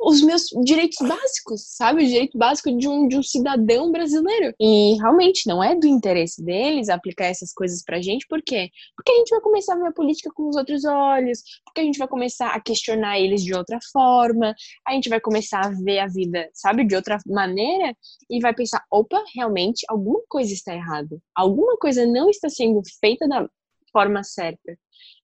os 0.00 0.22
meus 0.22 0.44
direitos 0.64 0.98
básicos, 1.06 1.62
sabe? 1.76 2.04
O 2.04 2.06
direito 2.06 2.38
básico 2.38 2.70
de 2.76 2.88
um, 2.88 3.08
de 3.08 3.16
um 3.16 3.22
cidadão 3.22 3.90
brasileiro. 3.90 4.54
E 4.60 4.94
realmente 4.96 5.46
não 5.46 5.62
é 5.62 5.74
do 5.74 5.86
interesse 5.86 6.42
deles 6.42 6.88
aplicar 6.88 7.26
essas 7.26 7.52
coisas 7.52 7.82
pra 7.82 8.00
gente, 8.00 8.26
por 8.28 8.40
quê? 8.40 8.70
Porque 8.96 9.10
a 9.10 9.16
gente 9.16 9.30
vai 9.30 9.40
começar 9.40 9.74
a 9.74 9.78
ver 9.78 9.88
a 9.88 9.92
política 9.92 10.30
com 10.32 10.48
os 10.48 10.56
outros 10.56 10.84
olhos, 10.84 11.42
porque 11.64 11.80
a 11.80 11.84
gente 11.84 11.98
vai 11.98 12.06
começar 12.06 12.50
a 12.50 12.60
questionar 12.60 13.18
eles 13.18 13.42
de 13.42 13.54
outra 13.54 13.78
forma, 13.92 14.54
a 14.86 14.92
gente 14.92 15.08
vai 15.08 15.20
começar 15.20 15.66
a 15.66 15.70
ver 15.70 15.98
a 15.98 16.06
vida, 16.06 16.48
sabe, 16.54 16.84
de 16.84 16.94
outra 16.94 17.18
maneira 17.26 17.94
e 18.30 18.40
vai 18.40 18.54
pensar: 18.54 18.84
opa, 18.90 19.22
realmente 19.34 19.84
alguma 19.88 20.22
coisa 20.28 20.52
está 20.52 20.74
errada, 20.74 21.18
alguma 21.34 21.76
coisa 21.76 22.06
não 22.06 22.30
está 22.30 22.48
sendo 22.48 22.80
feita 23.00 23.26
da 23.26 23.48
forma 23.92 24.22
certa 24.22 24.78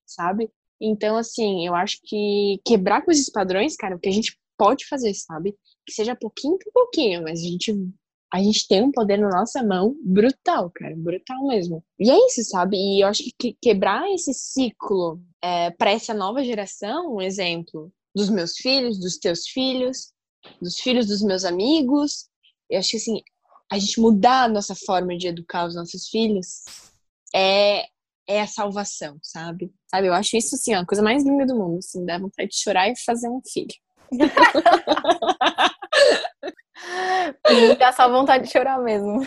sabe? 0.07 0.51
Então, 0.81 1.17
assim, 1.17 1.67
eu 1.67 1.75
acho 1.75 1.99
que 2.05 2.61
quebrar 2.65 3.05
com 3.05 3.11
esses 3.11 3.31
padrões, 3.31 3.77
cara, 3.77 3.97
o 3.97 3.99
que 3.99 4.09
a 4.09 4.13
gente 4.13 4.39
pode 4.57 4.87
fazer, 4.87 5.15
sabe? 5.15 5.57
Que 5.87 5.93
seja 5.93 6.17
pouquinho 6.17 6.59
por 6.59 6.73
pouquinho, 6.73 7.23
mas 7.23 7.41
a 7.41 7.43
gente, 7.43 7.73
a 8.33 8.43
gente 8.43 8.67
tem 8.67 8.83
um 8.83 8.93
poder 8.93 9.19
na 9.19 9.31
nossa 9.31 9.63
mão 9.63 9.97
brutal, 10.05 10.71
cara, 10.71 10.95
brutal 10.97 11.47
mesmo. 11.47 11.85
E 11.99 12.11
é 12.11 12.27
isso, 12.27 12.43
sabe? 12.45 12.77
E 12.77 13.03
eu 13.03 13.09
acho 13.09 13.23
que 13.39 13.57
quebrar 13.61 14.11
esse 14.11 14.35
ciclo 14.35 15.21
é, 15.43 15.71
para 15.71 15.91
essa 15.91 16.13
nova 16.13 16.45
geração, 16.45 17.17
um 17.17 17.23
exemplo, 17.23 17.93
dos 18.15 18.29
meus 18.31 18.57
filhos, 18.57 18.99
dos 18.99 19.19
teus 19.19 19.47
filhos, 19.49 20.13
dos 20.61 20.79
filhos 20.79 21.07
dos 21.07 21.23
meus 21.23 21.45
amigos, 21.45 22.29
eu 22.69 22.79
acho 22.79 22.91
que, 22.91 22.97
assim, 22.97 23.23
a 23.71 23.79
gente 23.79 24.01
mudar 24.01 24.45
a 24.45 24.49
nossa 24.49 24.75
forma 24.75 25.17
de 25.17 25.29
educar 25.29 25.67
os 25.67 25.75
nossos 25.75 26.09
filhos 26.09 26.65
é, 27.35 27.87
é 28.29 28.41
a 28.41 28.47
salvação, 28.47 29.19
sabe? 29.23 29.73
Sabe, 29.91 30.09
eu 30.09 30.15
acho 30.15 30.37
isso, 30.37 30.55
assim, 30.55 30.75
ó, 30.75 30.81
a 30.81 30.87
coisa 30.87 31.03
mais 31.03 31.25
linda 31.25 31.47
do 31.47 31.57
mundo, 31.57 31.79
assim, 31.79 32.05
dá 32.05 32.19
vontade 32.19 32.51
de 32.51 32.61
chorar 32.61 32.89
e 32.89 32.95
fazer 33.05 33.29
um 33.29 33.41
filho. 33.47 33.75
dá 37.79 37.93
só 37.93 38.09
vontade 38.09 38.45
de 38.45 38.53
chorar 38.53 38.79
mesmo. 38.81 39.21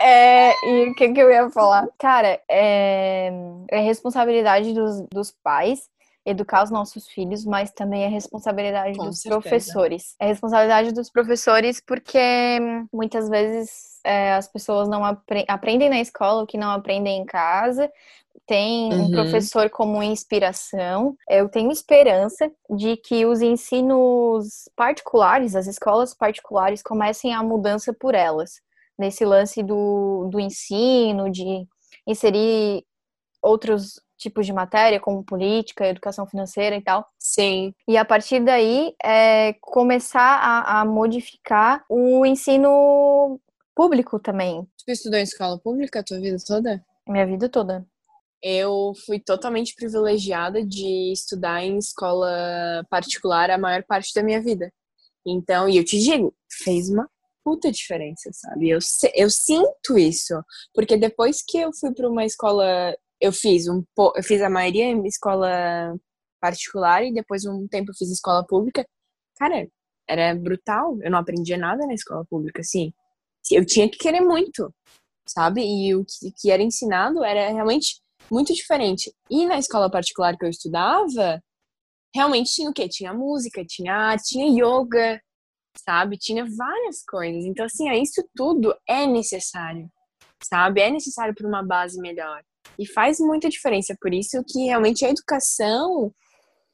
É, 0.00 0.52
e 0.64 0.90
o 0.90 0.94
que, 0.94 1.12
que 1.12 1.20
eu 1.20 1.28
ia 1.28 1.50
falar? 1.50 1.88
Cara, 1.98 2.40
é, 2.48 3.32
é 3.68 3.80
responsabilidade 3.80 4.72
dos, 4.72 5.04
dos 5.12 5.34
pais 5.42 5.88
educar 6.24 6.62
os 6.62 6.70
nossos 6.70 7.08
filhos, 7.08 7.44
mas 7.44 7.70
também 7.70 8.04
é 8.04 8.08
responsabilidade 8.08 8.98
Com 8.98 9.06
dos 9.06 9.20
certeza. 9.20 9.40
professores. 9.40 10.14
É 10.20 10.26
responsabilidade 10.26 10.92
dos 10.92 11.10
professores 11.10 11.80
porque 11.80 12.58
muitas 12.92 13.28
vezes 13.28 14.00
é, 14.04 14.34
as 14.34 14.46
pessoas 14.46 14.88
não 14.88 15.04
apre 15.04 15.44
aprendem 15.48 15.88
na 15.88 16.00
escola 16.00 16.42
o 16.42 16.46
que 16.46 16.58
não 16.58 16.70
aprendem 16.70 17.20
em 17.20 17.24
casa. 17.24 17.90
Tem 18.46 18.92
um 18.92 19.04
uhum. 19.04 19.10
professor 19.10 19.68
como 19.68 20.02
inspiração. 20.02 21.14
Eu 21.28 21.48
tenho 21.48 21.70
esperança 21.70 22.50
de 22.70 22.96
que 22.96 23.26
os 23.26 23.42
ensinos 23.42 24.68
particulares, 24.74 25.54
as 25.54 25.66
escolas 25.66 26.14
particulares, 26.14 26.82
comecem 26.82 27.34
a 27.34 27.42
mudança 27.42 27.92
por 27.92 28.14
elas. 28.14 28.60
Nesse 28.98 29.24
lance 29.24 29.62
do, 29.62 30.28
do 30.30 30.40
ensino, 30.40 31.30
de 31.30 31.66
inserir 32.06 32.84
outros 33.42 34.00
tipos 34.18 34.44
de 34.44 34.52
matéria, 34.52 35.00
como 35.00 35.24
política, 35.24 35.86
educação 35.86 36.26
financeira 36.26 36.76
e 36.76 36.82
tal. 36.82 37.06
Sim. 37.18 37.72
E 37.86 37.96
a 37.96 38.04
partir 38.04 38.40
daí, 38.44 38.94
é, 39.02 39.54
começar 39.60 40.20
a, 40.20 40.80
a 40.80 40.84
modificar 40.84 41.84
o 41.88 42.26
ensino 42.26 43.40
público 43.74 44.18
também. 44.18 44.66
Tu 44.84 44.90
estudou 44.90 45.18
em 45.18 45.22
escola 45.22 45.58
pública 45.58 46.00
a 46.00 46.02
tua 46.02 46.20
vida 46.20 46.36
toda? 46.44 46.84
Minha 47.08 47.26
vida 47.26 47.48
toda. 47.48 47.86
Eu 48.42 48.92
fui 49.06 49.18
totalmente 49.18 49.74
privilegiada 49.74 50.64
de 50.64 51.12
estudar 51.12 51.62
em 51.62 51.78
escola 51.78 52.84
particular 52.90 53.50
a 53.50 53.58
maior 53.58 53.82
parte 53.84 54.12
da 54.14 54.22
minha 54.22 54.40
vida. 54.40 54.72
Então, 55.26 55.68
e 55.68 55.76
eu 55.76 55.84
te 55.84 55.98
digo, 55.98 56.34
fez 56.64 56.88
uma 56.88 57.08
puta 57.44 57.70
diferença, 57.72 58.30
sabe? 58.32 58.68
Eu, 58.68 58.78
eu 59.14 59.30
sinto 59.30 59.98
isso, 59.98 60.34
porque 60.74 60.96
depois 60.96 61.42
que 61.46 61.58
eu 61.58 61.70
fui 61.72 61.92
para 61.94 62.08
uma 62.08 62.24
escola 62.24 62.94
eu 63.20 63.32
fiz 63.32 63.68
um 63.68 63.82
eu 64.16 64.22
fiz 64.22 64.40
a 64.42 64.50
maioria 64.50 64.84
em 64.84 65.06
escola 65.06 65.96
particular 66.40 67.04
e 67.04 67.12
depois 67.12 67.44
um 67.46 67.66
tempo 67.68 67.90
eu 67.90 67.94
fiz 67.94 68.10
escola 68.10 68.46
pública. 68.46 68.86
Cara, 69.36 69.68
era 70.08 70.34
brutal. 70.34 70.98
Eu 71.02 71.10
não 71.10 71.18
aprendia 71.18 71.58
nada 71.58 71.86
na 71.86 71.94
escola 71.94 72.24
pública, 72.28 72.60
assim. 72.60 72.92
Eu 73.50 73.64
tinha 73.64 73.88
que 73.90 73.98
querer 73.98 74.20
muito, 74.20 74.72
sabe? 75.26 75.62
E 75.62 75.94
o 75.94 76.04
que 76.40 76.50
era 76.50 76.62
ensinado 76.62 77.24
era 77.24 77.50
realmente 77.52 78.00
muito 78.30 78.52
diferente. 78.54 79.12
E 79.30 79.46
na 79.46 79.58
escola 79.58 79.90
particular 79.90 80.36
que 80.36 80.44
eu 80.44 80.50
estudava, 80.50 81.42
realmente 82.14 82.52
tinha 82.52 82.70
o 82.70 82.72
quê? 82.72 82.88
Tinha 82.88 83.12
música, 83.14 83.64
tinha 83.64 83.94
arte, 83.94 84.30
tinha 84.30 84.46
yoga, 84.46 85.20
sabe? 85.84 86.18
Tinha 86.18 86.44
várias 86.44 87.02
coisas. 87.04 87.44
Então, 87.44 87.64
assim, 87.66 87.90
isso 88.02 88.22
tudo 88.34 88.74
é 88.86 89.06
necessário, 89.06 89.90
sabe? 90.42 90.80
É 90.80 90.90
necessário 90.90 91.34
para 91.34 91.46
uma 91.46 91.62
base 91.62 92.00
melhor. 92.00 92.42
E 92.78 92.86
faz 92.86 93.18
muita 93.20 93.48
diferença. 93.48 93.96
Por 94.00 94.12
isso 94.12 94.42
que 94.48 94.64
realmente 94.64 95.04
a 95.04 95.10
educação 95.10 96.12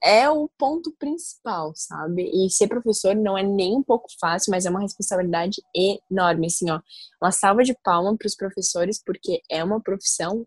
é 0.05 0.29
o 0.29 0.49
ponto 0.59 0.95
principal, 0.99 1.73
sabe? 1.75 2.31
E 2.31 2.51
ser 2.51 2.69
professor 2.69 3.17
não 3.17 3.39
é 3.39 3.43
nem 3.43 3.75
um 3.75 3.83
pouco 3.83 4.07
fácil, 4.21 4.51
mas 4.51 4.67
é 4.67 4.71
uma 4.71 4.83
responsabilidade 4.83 5.63
enorme, 5.75 6.47
assim, 6.49 6.71
ó. 6.71 6.79
Uma 7.23 7.33
salva 7.33 7.63
de 7.63 7.75
palma 7.83 8.15
para 8.15 8.27
os 8.27 8.37
professores, 8.37 9.03
porque 9.03 9.41
é 9.51 9.65
uma 9.65 9.81
profissão, 9.81 10.47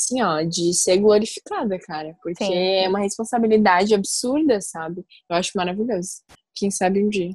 assim, 0.00 0.22
ó, 0.22 0.42
de 0.42 0.72
ser 0.72 0.98
glorificada, 0.98 1.80
cara. 1.80 2.14
Porque 2.22 2.44
Sim. 2.44 2.54
é 2.54 2.88
uma 2.88 3.00
responsabilidade 3.00 3.92
absurda, 3.92 4.60
sabe? 4.60 5.04
Eu 5.28 5.36
acho 5.36 5.50
maravilhoso. 5.56 6.22
Quem 6.54 6.70
sabe 6.70 7.02
um 7.02 7.08
dia. 7.08 7.32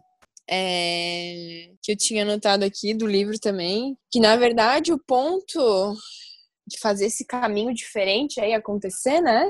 É... 0.48 1.72
que 1.82 1.92
eu 1.92 1.98
tinha 1.98 2.22
anotado 2.22 2.64
aqui 2.64 2.94
do 2.94 3.08
livro 3.08 3.38
também, 3.40 3.98
que 4.12 4.20
na 4.20 4.36
verdade 4.36 4.94
o 4.94 5.00
ponto 5.00 5.96
de 6.68 6.80
fazer 6.80 7.06
esse 7.06 7.26
caminho 7.26 7.74
diferente 7.74 8.40
aí 8.40 8.54
acontecer, 8.54 9.22
né? 9.22 9.50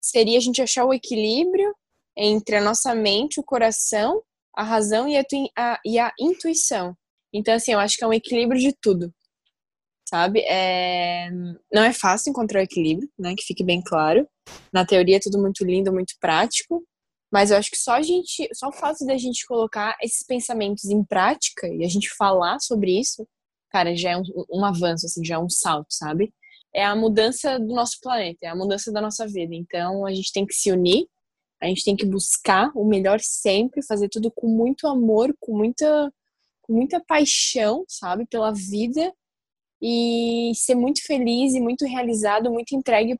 Seria 0.00 0.38
a 0.38 0.40
gente 0.40 0.60
achar 0.62 0.84
o 0.84 0.94
equilíbrio 0.94 1.74
entre 2.16 2.56
a 2.56 2.62
nossa 2.62 2.94
mente, 2.94 3.38
o 3.38 3.44
coração, 3.44 4.22
a 4.56 4.62
razão 4.62 5.06
e 5.08 5.16
a, 5.16 5.24
a, 5.56 5.80
e 5.84 5.98
a 5.98 6.12
intuição. 6.18 6.96
Então, 7.32 7.54
assim, 7.54 7.72
eu 7.72 7.78
acho 7.78 7.96
que 7.96 8.04
é 8.04 8.06
um 8.06 8.12
equilíbrio 8.12 8.60
de 8.60 8.72
tudo, 8.80 9.12
sabe? 10.08 10.40
É... 10.40 11.28
Não 11.72 11.82
é 11.82 11.92
fácil 11.92 12.30
encontrar 12.30 12.60
o 12.60 12.64
equilíbrio, 12.64 13.10
né? 13.18 13.34
Que 13.36 13.44
fique 13.44 13.62
bem 13.62 13.82
claro. 13.82 14.26
Na 14.72 14.86
teoria 14.86 15.16
é 15.16 15.20
tudo 15.20 15.38
muito 15.38 15.64
lindo, 15.64 15.92
muito 15.92 16.14
prático, 16.20 16.82
mas 17.32 17.50
eu 17.50 17.58
acho 17.58 17.70
que 17.70 17.76
só 17.76 17.92
a 17.92 18.02
gente, 18.02 18.48
só 18.54 18.68
o 18.68 18.72
fato 18.72 19.04
da 19.04 19.16
gente 19.18 19.44
colocar 19.46 19.96
esses 20.00 20.24
pensamentos 20.24 20.84
em 20.84 21.04
prática 21.04 21.68
e 21.68 21.84
a 21.84 21.88
gente 21.88 22.08
falar 22.16 22.58
sobre 22.60 22.98
isso, 22.98 23.26
cara, 23.70 23.94
já 23.96 24.12
é 24.12 24.16
um, 24.16 24.22
um 24.50 24.64
avanço, 24.64 25.06
assim, 25.06 25.24
já 25.24 25.36
é 25.36 25.38
um 25.38 25.48
salto, 25.48 25.88
sabe? 25.90 26.32
É 26.74 26.84
a 26.84 26.94
mudança 26.96 27.58
do 27.58 27.74
nosso 27.74 27.98
planeta, 28.02 28.46
é 28.46 28.48
a 28.48 28.56
mudança 28.56 28.92
da 28.92 29.00
nossa 29.00 29.26
vida. 29.26 29.54
Então, 29.54 30.06
a 30.06 30.12
gente 30.14 30.32
tem 30.32 30.46
que 30.46 30.54
se 30.54 30.70
unir, 30.72 31.06
A 31.60 31.66
gente 31.66 31.84
tem 31.84 31.96
que 31.96 32.04
buscar 32.06 32.70
o 32.74 32.84
melhor 32.84 33.18
sempre, 33.20 33.82
fazer 33.86 34.08
tudo 34.08 34.30
com 34.30 34.46
muito 34.48 34.86
amor, 34.86 35.34
com 35.40 35.56
muita, 35.56 36.12
com 36.62 36.74
muita 36.74 37.00
paixão, 37.00 37.84
sabe, 37.88 38.26
pela 38.26 38.52
vida 38.52 39.12
e 39.80 40.52
ser 40.54 40.74
muito 40.74 41.02
feliz 41.04 41.54
e 41.54 41.60
muito 41.60 41.84
realizado, 41.86 42.50
muito 42.52 42.74
entregue 42.74 43.18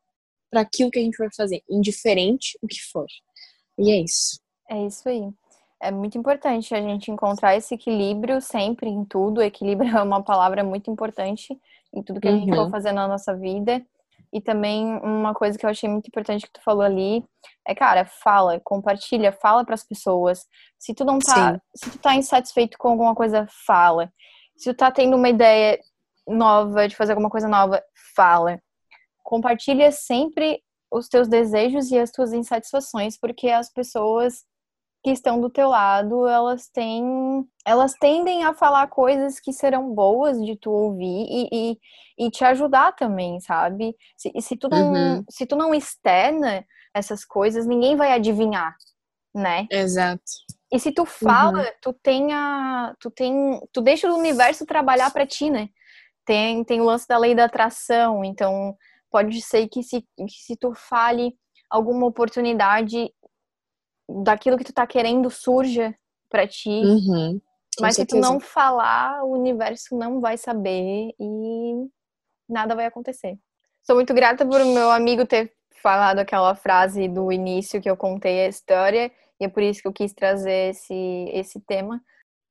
para 0.50 0.60
aquilo 0.62 0.90
que 0.90 0.98
a 0.98 1.02
gente 1.02 1.16
vai 1.18 1.28
fazer, 1.34 1.62
indiferente 1.68 2.58
o 2.62 2.66
que 2.66 2.80
for. 2.92 3.06
E 3.78 3.90
é 3.90 4.02
isso. 4.02 4.40
É 4.70 4.86
isso 4.86 5.08
aí. 5.08 5.22
É 5.86 5.90
muito 5.92 6.18
importante 6.18 6.74
a 6.74 6.80
gente 6.80 7.10
encontrar 7.12 7.56
esse 7.56 7.74
equilíbrio 7.74 8.40
sempre 8.40 8.90
em 8.90 9.04
tudo. 9.04 9.40
Equilíbrio 9.40 9.96
é 9.96 10.02
uma 10.02 10.22
palavra 10.22 10.64
muito 10.64 10.90
importante 10.90 11.56
em 11.94 12.02
tudo 12.02 12.20
que 12.20 12.26
a 12.26 12.32
gente 12.32 12.50
uhum. 12.50 12.64
for 12.64 12.70
fazer 12.70 12.90
na 12.90 13.06
nossa 13.06 13.34
vida. 13.36 13.80
E 14.32 14.40
também 14.40 14.98
uma 14.98 15.32
coisa 15.32 15.56
que 15.56 15.64
eu 15.64 15.70
achei 15.70 15.88
muito 15.88 16.08
importante 16.08 16.44
que 16.44 16.52
tu 16.52 16.60
falou 16.60 16.82
ali 16.82 17.24
é, 17.64 17.74
cara, 17.74 18.04
fala, 18.04 18.60
compartilha, 18.64 19.30
fala 19.30 19.64
para 19.64 19.74
as 19.74 19.84
pessoas. 19.84 20.46
Se 20.76 20.92
tu 20.92 21.04
não 21.04 21.20
tá, 21.20 21.54
Sim. 21.54 21.60
se 21.76 21.90
tu 21.90 21.98
tá 21.98 22.14
insatisfeito 22.16 22.76
com 22.78 22.88
alguma 22.88 23.14
coisa, 23.14 23.46
fala. 23.64 24.12
Se 24.56 24.72
tu 24.72 24.76
tá 24.76 24.90
tendo 24.90 25.16
uma 25.16 25.28
ideia 25.28 25.78
nova 26.26 26.88
de 26.88 26.96
fazer 26.96 27.12
alguma 27.12 27.30
coisa 27.30 27.46
nova, 27.46 27.82
fala. 28.14 28.60
Compartilha 29.22 29.92
sempre 29.92 30.60
os 30.90 31.08
teus 31.08 31.28
desejos 31.28 31.90
e 31.90 31.98
as 31.98 32.10
tuas 32.10 32.32
insatisfações, 32.32 33.16
porque 33.16 33.48
as 33.48 33.72
pessoas 33.72 34.44
que 35.06 35.10
estão 35.12 35.40
do 35.40 35.48
teu 35.48 35.68
lado, 35.68 36.26
elas 36.26 36.66
têm, 36.66 37.48
elas 37.64 37.94
tendem 37.94 38.42
a 38.42 38.52
falar 38.52 38.88
coisas 38.88 39.38
que 39.38 39.52
serão 39.52 39.94
boas 39.94 40.36
de 40.44 40.56
tu 40.56 40.68
ouvir 40.68 41.28
e, 41.30 41.48
e, 41.52 42.26
e 42.26 42.28
te 42.28 42.44
ajudar 42.44 42.90
também, 42.90 43.38
sabe? 43.38 43.94
Se, 44.16 44.32
se, 44.40 44.56
tu 44.56 44.68
não, 44.68 44.92
uhum. 44.92 45.24
se 45.30 45.46
tu 45.46 45.54
não 45.54 45.72
externa 45.72 46.66
essas 46.92 47.24
coisas, 47.24 47.68
ninguém 47.68 47.94
vai 47.94 48.10
adivinhar, 48.10 48.74
né? 49.32 49.68
Exato. 49.70 50.24
E 50.72 50.80
se 50.80 50.90
tu 50.90 51.04
fala, 51.04 51.60
uhum. 51.60 51.72
tu 51.80 51.92
tem 51.92 52.32
a, 52.32 52.92
tu 52.98 53.08
tem, 53.08 53.60
tu 53.72 53.80
deixa 53.80 54.10
o 54.10 54.18
universo 54.18 54.66
trabalhar 54.66 55.12
para 55.12 55.24
ti, 55.24 55.48
né? 55.48 55.68
Tem, 56.24 56.64
tem 56.64 56.80
o 56.80 56.84
lance 56.84 57.06
da 57.06 57.16
lei 57.16 57.32
da 57.32 57.44
atração, 57.44 58.24
então 58.24 58.76
pode 59.08 59.40
ser 59.40 59.68
que 59.68 59.84
se, 59.84 60.00
que 60.00 60.42
se 60.44 60.56
tu 60.56 60.74
fale 60.74 61.32
alguma 61.70 62.06
oportunidade 62.06 63.08
daquilo 64.08 64.56
que 64.56 64.64
tu 64.64 64.72
tá 64.72 64.86
querendo 64.86 65.30
surja 65.30 65.94
para 66.28 66.46
ti. 66.46 66.68
Uhum, 66.68 67.40
mas 67.80 67.96
se 67.96 68.06
tu 68.06 68.16
não 68.16 68.40
falar, 68.40 69.22
o 69.24 69.32
universo 69.32 69.96
não 69.96 70.20
vai 70.20 70.36
saber 70.36 71.14
e 71.18 71.88
nada 72.48 72.74
vai 72.74 72.86
acontecer. 72.86 73.38
Sou 73.82 73.96
muito 73.96 74.14
grata 74.14 74.44
por 74.46 74.64
meu 74.64 74.90
amigo 74.90 75.26
ter 75.26 75.52
falado 75.82 76.18
aquela 76.18 76.54
frase 76.54 77.06
do 77.08 77.30
início 77.30 77.80
que 77.80 77.88
eu 77.88 77.96
contei 77.96 78.40
a 78.40 78.48
história 78.48 79.12
e 79.40 79.44
é 79.44 79.48
por 79.48 79.62
isso 79.62 79.82
que 79.82 79.88
eu 79.88 79.92
quis 79.92 80.12
trazer 80.12 80.70
esse, 80.70 81.30
esse 81.32 81.60
tema. 81.60 82.02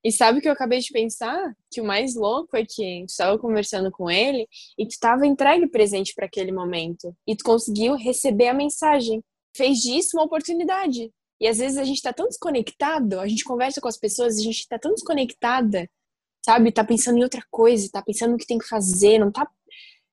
E 0.04 0.12
sabe 0.12 0.38
o 0.38 0.41
que 0.41 0.48
eu 0.48 0.54
acabei 0.54 0.80
de 0.80 0.91
pensar? 0.91 1.56
Que 1.72 1.82
o 1.82 1.84
mais 1.84 2.15
louco 2.15 2.56
é 2.56 2.63
que 2.63 3.04
tu 3.08 3.10
estava 3.10 3.39
conversando 3.39 3.89
com 3.91 4.10
ele 4.10 4.48
e 4.78 4.86
tu 4.86 4.91
estava 4.91 5.26
entregue 5.26 5.68
presente 5.68 6.13
para 6.13 6.28
aquele 6.28 6.52
momento. 6.52 7.15
E 7.28 7.36
tu 7.36 7.44
conseguiu 7.44 7.96
receber 7.96 8.50
a 8.50 8.54
mensagem. 8.54 9.24
Fez 9.58 9.80
disso 9.80 10.15
uma 10.15 10.26
oportunidade. 10.26 11.12
E 11.39 11.48
às 11.48 11.58
vezes 11.58 11.78
a 11.78 11.84
gente 11.84 12.02
tá 12.02 12.13
tão 12.13 12.28
desconectado, 12.28 13.19
a 13.19 13.28
gente 13.28 13.43
conversa 13.43 13.82
com 13.82 13.88
as 13.88 13.98
pessoas, 13.98 14.38
a 14.38 14.41
gente 14.41 14.67
tá 14.67 14.80
tão 14.80 14.93
desconectada, 14.93 15.89
sabe? 16.43 16.71
Tá 16.71 16.84
pensando 16.84 17.17
em 17.17 17.24
outra 17.24 17.43
coisa, 17.52 17.89
tá 17.91 18.02
pensando 18.02 18.32
no 18.32 18.38
que 18.38 18.48
tem 18.48 18.58
que 18.58 18.67
fazer, 18.67 19.19
não 19.19 19.32
tá 19.32 19.48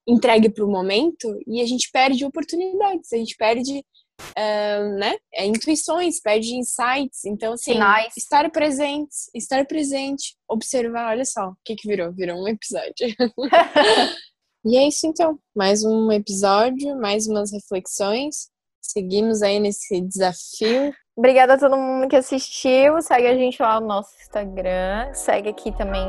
entregue 0.06 0.48
pro 0.48 0.68
momento 0.68 1.28
e 1.46 1.60
a 1.60 1.66
gente 1.66 1.90
perde 1.92 2.24
oportunidades, 2.24 3.12
a 3.12 3.16
gente 3.16 3.36
perde, 3.36 3.78
uh, 4.20 4.98
né? 4.98 5.16
É, 5.32 5.46
intuições, 5.46 6.20
perde 6.20 6.56
insights. 6.56 7.24
Então, 7.24 7.52
assim, 7.52 7.74
Sinais. 7.74 8.12
estar 8.16 8.50
presente, 8.50 9.14
estar 9.32 9.64
presente, 9.66 10.36
observar, 10.48 11.10
olha 11.10 11.24
só, 11.24 11.50
o 11.50 11.56
que 11.64 11.76
que 11.76 11.86
virou? 11.86 12.12
Virou 12.12 12.42
um 12.42 12.48
episódio. 12.48 12.94
e 14.66 14.76
é 14.76 14.88
isso 14.88 15.06
então, 15.06 15.38
mais 15.54 15.84
um 15.84 16.10
episódio, 16.10 16.96
mais 16.96 17.28
umas 17.28 17.52
reflexões. 17.52 18.50
Seguimos 18.80 19.40
aí 19.42 19.60
nesse 19.60 20.00
desafio 20.00 20.92
Obrigada 21.14 21.54
a 21.54 21.58
todo 21.58 21.76
mundo 21.76 22.08
que 22.08 22.16
assistiu. 22.16 23.00
Segue 23.02 23.26
a 23.26 23.34
gente 23.34 23.60
lá 23.60 23.78
no 23.80 23.86
nosso 23.86 24.16
Instagram. 24.20 25.12
Segue 25.12 25.50
aqui 25.50 25.70
também 25.72 26.06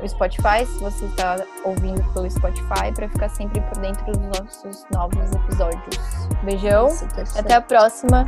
no 0.00 0.08
Spotify, 0.08 0.64
se 0.64 0.80
você 0.80 1.04
está 1.04 1.36
ouvindo 1.64 2.02
pelo 2.14 2.30
Spotify, 2.30 2.92
para 2.94 3.08
ficar 3.08 3.28
sempre 3.28 3.60
por 3.60 3.78
dentro 3.78 4.04
dos 4.06 4.40
nossos 4.40 4.86
novos 4.92 5.30
episódios. 5.32 6.28
Beijão. 6.42 6.88
Até 7.36 7.54
a 7.54 7.60
próxima. 7.60 8.24